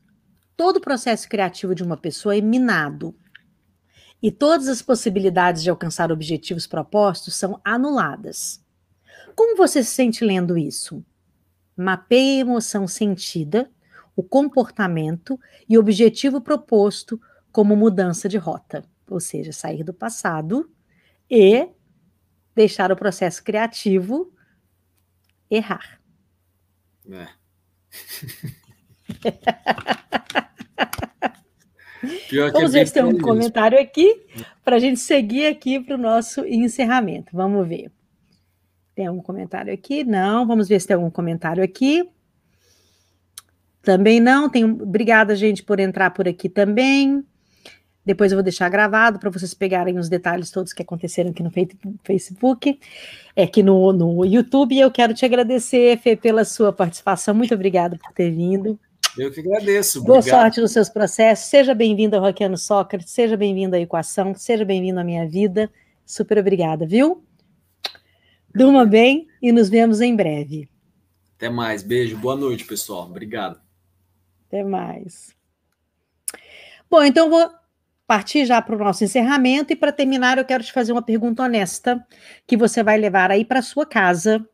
[0.56, 3.14] todo o processo criativo de uma pessoa é minado.
[4.22, 8.64] E todas as possibilidades de alcançar objetivos propostos são anuladas.
[9.34, 11.04] Como você se sente lendo isso?
[11.76, 13.70] Mapeie a emoção sentida,
[14.16, 15.38] o comportamento
[15.68, 17.20] e o objetivo proposto
[17.52, 20.70] como mudança de rota, ou seja, sair do passado
[21.30, 21.68] e
[22.54, 24.32] deixar o processo criativo
[25.50, 26.00] errar.
[27.10, 27.28] É.
[32.52, 34.22] Vamos ver se tem um comentário aqui
[34.64, 37.30] para a gente seguir aqui para o nosso encerramento.
[37.32, 37.90] Vamos ver.
[38.94, 40.04] Tem algum comentário aqui?
[40.04, 40.46] Não.
[40.46, 42.08] Vamos ver se tem algum comentário aqui.
[43.82, 44.48] Também não.
[44.48, 44.64] Tem...
[44.64, 47.24] Obrigada, gente, por entrar por aqui também.
[48.04, 51.50] Depois eu vou deixar gravado para vocês pegarem os detalhes todos que aconteceram aqui no
[52.04, 52.78] Facebook,
[53.34, 54.76] é, aqui no, no YouTube.
[54.76, 57.34] E eu quero te agradecer, Fê, pela sua participação.
[57.34, 58.78] Muito obrigada por ter vindo.
[59.18, 60.02] Eu que agradeço.
[60.02, 60.42] Boa Obrigado.
[60.42, 61.46] sorte nos seus processos.
[61.46, 65.70] Seja bem-vindo ao Rockiano Sócrates, seja bem-vindo à Equação, seja bem-vindo à minha vida.
[66.04, 67.24] Super obrigada, viu?
[68.54, 70.68] Durma bem e nos vemos em breve.
[71.36, 71.82] Até mais.
[71.82, 72.16] Beijo.
[72.18, 73.04] Boa noite, pessoal.
[73.04, 73.58] Obrigado.
[74.46, 75.34] Até mais.
[76.90, 77.50] Bom, então vou
[78.06, 81.42] partir já para o nosso encerramento e para terminar eu quero te fazer uma pergunta
[81.42, 82.06] honesta
[82.46, 84.46] que você vai levar aí para sua casa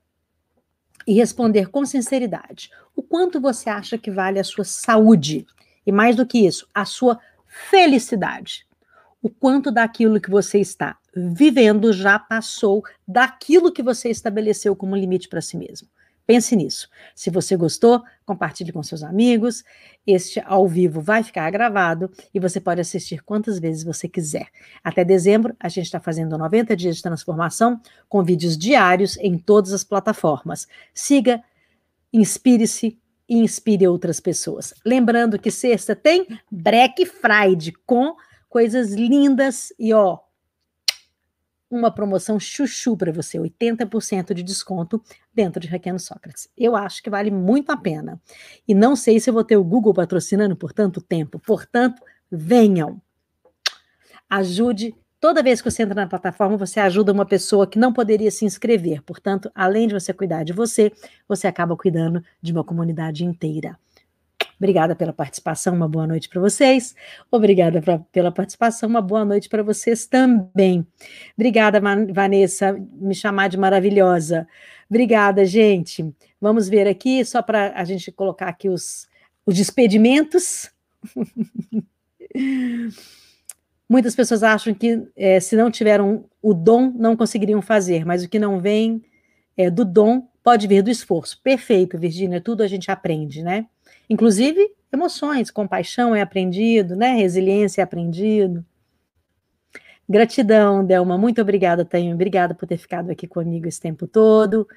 [1.06, 2.70] e responder com sinceridade.
[2.94, 5.46] O quanto você acha que vale a sua saúde?
[5.86, 8.66] E mais do que isso, a sua felicidade.
[9.22, 15.28] O quanto daquilo que você está vivendo já passou daquilo que você estabeleceu como limite
[15.28, 15.88] para si mesmo.
[16.26, 16.88] Pense nisso.
[17.14, 19.64] Se você gostou, compartilhe com seus amigos.
[20.06, 24.46] Este ao vivo vai ficar gravado e você pode assistir quantas vezes você quiser.
[24.82, 29.72] Até dezembro, a gente está fazendo 90 dias de transformação com vídeos diários em todas
[29.72, 30.66] as plataformas.
[30.94, 31.42] Siga,
[32.12, 32.98] inspire-se
[33.28, 34.74] e inspire outras pessoas.
[34.84, 38.14] Lembrando que sexta tem Black Friday com
[38.48, 40.18] coisas lindas e ó,
[41.72, 45.02] uma promoção chuchu para você, 80% de desconto
[45.34, 46.48] dentro de Requeno Sócrates.
[46.56, 48.20] Eu acho que vale muito a pena.
[48.68, 51.38] E não sei se vou ter o Google patrocinando por tanto tempo.
[51.38, 53.00] Portanto, venham.
[54.28, 54.94] Ajude.
[55.18, 58.44] Toda vez que você entra na plataforma, você ajuda uma pessoa que não poderia se
[58.44, 59.02] inscrever.
[59.02, 60.92] Portanto, além de você cuidar de você,
[61.28, 63.78] você acaba cuidando de uma comunidade inteira.
[64.62, 66.94] Obrigada pela participação, uma boa noite para vocês.
[67.32, 70.86] Obrigada pra, pela participação, uma boa noite para vocês também.
[71.36, 71.80] Obrigada,
[72.12, 74.46] Vanessa, me chamar de maravilhosa.
[74.88, 76.08] Obrigada, gente.
[76.40, 79.08] Vamos ver aqui, só para a gente colocar aqui os,
[79.44, 80.70] os despedimentos.
[83.90, 88.28] Muitas pessoas acham que é, se não tiveram o dom, não conseguiriam fazer, mas o
[88.28, 89.02] que não vem
[89.56, 91.40] é, do dom pode vir do esforço.
[91.42, 93.66] Perfeito, Virgínia, tudo a gente aprende, né?
[94.08, 97.14] Inclusive emoções, compaixão é aprendido, né?
[97.14, 98.64] Resiliência é aprendido.
[100.08, 101.16] Gratidão, Delma.
[101.16, 102.14] Muito obrigada, Tanho.
[102.14, 104.68] Obrigada por ter ficado aqui comigo esse tempo todo.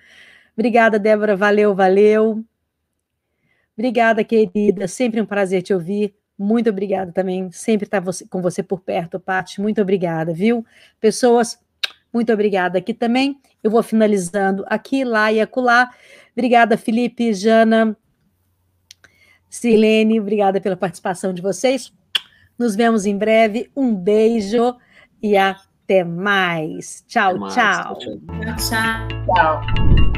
[0.53, 1.35] Obrigada, Débora.
[1.35, 2.43] Valeu, valeu.
[3.77, 4.87] Obrigada, querida.
[4.87, 6.15] Sempre um prazer te ouvir.
[6.37, 7.51] Muito obrigada também.
[7.51, 9.61] Sempre estar você, com você por perto, Paty.
[9.61, 10.65] Muito obrigada, viu?
[10.99, 11.59] Pessoas,
[12.13, 13.37] muito obrigada aqui também.
[13.65, 15.89] Eu vou finalizando aqui, lá e acolá.
[16.33, 17.97] Obrigada, Felipe, Jana,
[19.49, 20.19] Silene.
[20.19, 21.91] Obrigada pela participação de vocês.
[22.59, 23.71] Nos vemos em breve.
[23.75, 24.75] Um beijo
[25.19, 27.03] e até mais.
[27.07, 27.53] Tchau, até mais.
[27.55, 27.97] tchau.
[27.97, 29.61] Tchau, tchau.
[29.65, 30.14] tchau.